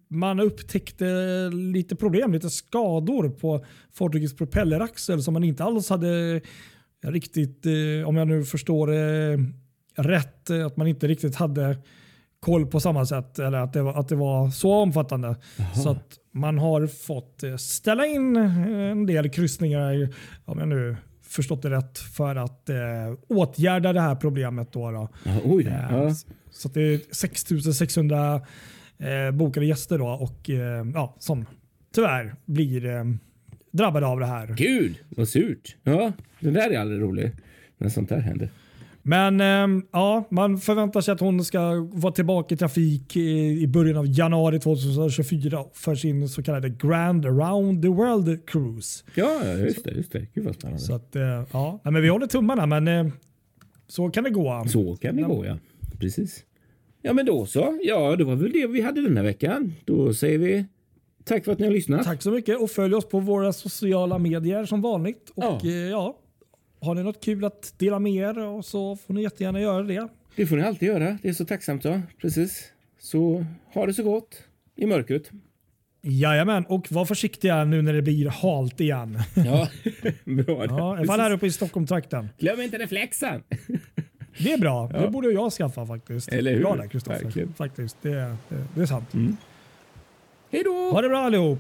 man 0.09 0.40
upptäckte 0.40 1.05
lite 1.52 1.96
problem, 1.96 2.33
lite 2.33 2.50
skador 2.50 3.29
på 3.29 3.64
fartygets 3.92 4.37
propelleraxel 4.37 5.22
som 5.22 5.35
man 5.35 5.44
inte 5.44 5.64
alls 5.64 5.90
hade 5.90 6.40
riktigt, 7.05 7.66
eh, 7.66 8.09
om 8.09 8.16
jag 8.16 8.29
nu 8.29 8.44
förstår 8.44 8.87
det 8.87 9.38
rätt, 9.96 10.50
eh, 10.50 10.66
att 10.66 10.76
man 10.76 10.87
inte 10.87 11.09
riktigt 11.09 11.37
hade 11.37 11.76
koll 12.40 12.66
på 12.66 12.81
samma 12.81 13.07
sätt. 13.07 13.38
Eller 13.38 13.59
att 13.59 13.72
det 13.72 13.83
var, 13.83 14.01
att 14.01 14.09
det 14.09 14.16
var 14.16 14.51
så 14.51 14.72
omfattande. 14.72 15.37
Så 15.75 15.90
att 15.90 16.18
man 16.33 16.59
har 16.59 16.87
fått 16.87 17.42
eh, 17.42 17.57
ställa 17.57 18.07
in 18.07 18.37
eh, 18.37 18.68
en 18.90 19.07
del 19.07 19.29
kryssningar, 19.31 20.09
om 20.44 20.59
jag 20.59 20.68
nu 20.68 20.96
förstått 21.22 21.62
det 21.62 21.70
rätt, 21.70 21.99
för 21.99 22.37
att 22.37 22.68
eh, 22.68 22.77
åtgärda 23.29 23.92
det 23.92 24.01
här 24.01 24.14
problemet. 24.14 24.72
Då, 24.72 24.90
då. 24.90 25.09
Ja, 25.25 25.33
oj. 25.44 25.66
Eh, 25.66 25.72
Ja. 25.90 26.11
Så 26.51 26.68
det 26.68 26.81
är 26.81 27.01
6600 27.14 28.35
eh, 28.99 29.31
bokade 29.35 29.66
gäster 29.66 29.99
då, 29.99 30.07
och, 30.09 30.51
eh, 30.51 30.87
ja, 30.94 31.14
som 31.18 31.46
tyvärr 31.94 32.35
blir 32.44 32.87
eh, 32.87 33.05
drabbade 33.70 34.07
av 34.07 34.20
det 34.20 34.27
här. 34.27 34.55
Gud, 34.57 34.96
vad 35.09 35.29
surt. 35.29 35.77
Ja, 35.83 36.12
det 36.40 36.51
där 36.51 36.70
är 36.70 36.79
aldrig 36.79 37.01
roligt 37.01 37.35
när 37.79 37.88
sånt 37.88 38.09
där 38.09 38.20
händer. 38.20 38.49
Men 39.08 39.40
eh, 39.40 39.82
ja, 39.92 40.24
man 40.30 40.58
förväntar 40.58 41.00
sig 41.00 41.12
att 41.12 41.20
hon 41.20 41.44
ska 41.44 41.88
vara 41.92 42.12
tillbaka 42.12 42.54
i 42.54 42.58
trafik 42.58 43.16
i, 43.16 43.66
början 43.66 43.96
av 43.96 44.06
januari 44.06 44.60
2024 44.60 45.64
för 45.72 45.94
sin 45.94 46.28
så 46.28 46.42
kallade 46.42 46.68
Grand 46.68 47.26
Around 47.26 47.82
the 47.82 47.88
World 47.88 48.46
Cruise. 48.46 49.04
Ja, 49.14 49.44
just 49.44 49.84
det. 49.84 49.90
Just 49.90 50.12
det. 50.12 50.26
Gud 50.34 50.44
vad 50.44 50.54
spännande. 50.54 50.80
Så 50.82 50.94
att, 50.94 51.16
eh, 51.16 51.44
ja, 51.52 51.80
men 51.84 52.02
vi 52.02 52.08
håller 52.08 52.26
tummarna 52.26 52.66
men 52.66 52.88
eh, 52.88 53.06
så 53.88 54.10
kan 54.10 54.24
det 54.24 54.30
gå. 54.30 54.64
Så 54.68 54.96
kan 54.96 55.16
det 55.16 55.22
gå, 55.22 55.46
ja. 55.46 55.58
Precis. 55.98 56.44
Ja, 57.02 57.12
men 57.12 57.26
då 57.26 57.46
så. 57.46 57.78
Ja, 57.82 58.16
det 58.16 58.24
var 58.24 58.34
väl 58.34 58.52
det 58.52 58.66
vi 58.66 58.80
hade 58.80 59.02
den 59.02 59.16
här 59.16 59.24
veckan. 59.24 59.74
Då 59.84 60.14
säger 60.14 60.38
vi 60.38 60.64
tack 61.24 61.44
för 61.44 61.52
att 61.52 61.58
ni 61.58 61.66
har 61.66 61.72
lyssnat. 61.72 62.04
Tack 62.04 62.22
så 62.22 62.30
mycket 62.30 62.60
och 62.60 62.70
följ 62.70 62.94
oss 62.94 63.08
på 63.08 63.20
våra 63.20 63.52
sociala 63.52 64.18
medier 64.18 64.64
som 64.64 64.82
vanligt. 64.82 65.30
Och 65.34 65.44
Ja. 65.44 65.60
ja. 65.90 66.18
Ja, 66.80 66.86
har 66.86 66.94
ni 66.94 67.02
något 67.02 67.24
kul 67.24 67.44
att 67.44 67.74
dela 67.78 67.98
med 67.98 68.12
er 68.12 68.38
och 68.38 68.64
så 68.64 68.96
får 68.96 69.14
ni 69.14 69.22
jättegärna 69.22 69.60
göra 69.60 69.82
det. 69.82 70.08
Det 70.36 70.46
får 70.46 70.56
ni 70.56 70.62
alltid 70.62 70.88
göra. 70.88 71.18
Det 71.22 71.28
är 71.28 71.32
så 71.32 71.44
tacksamt. 71.44 71.84
Ja. 71.84 72.00
Precis. 72.20 72.72
Så 72.98 73.46
ha 73.74 73.86
det 73.86 73.94
så 73.94 74.02
gott 74.02 74.42
i 74.76 74.86
mörkret. 74.86 75.30
Jajamän, 76.02 76.64
och 76.66 76.92
var 76.92 77.04
försiktiga 77.04 77.64
nu 77.64 77.82
när 77.82 77.92
det 77.92 78.02
blir 78.02 78.28
halt 78.28 78.80
igen. 78.80 79.18
Ja, 79.34 79.68
bra. 80.24 80.64
Ja, 80.68 81.02
I 81.02 81.06
fall 81.06 81.20
här 81.20 81.30
uppe 81.30 81.46
i 81.46 81.52
Stockholmtrakten. 81.52 82.28
Glöm 82.38 82.60
inte 82.60 82.78
reflexen. 82.78 83.42
Det 84.38 84.52
är 84.52 84.58
bra. 84.58 84.88
Det 84.88 85.10
borde 85.10 85.30
jag 85.30 85.52
skaffa 85.52 85.86
faktiskt. 85.86 86.28
Eller 86.28 86.54
hur? 86.54 86.60
Bra 86.60 86.76
där 86.76 86.88
Kristoffer. 86.88 87.48
Faktiskt, 87.56 87.96
det, 88.02 88.10
det, 88.48 88.64
det 88.74 88.82
är 88.82 88.86
sant. 88.86 89.08
Hej 90.50 90.62
då! 90.64 90.90
Ha 90.92 91.02
det 91.02 91.08
bra 91.08 91.18
allihop. 91.18 91.58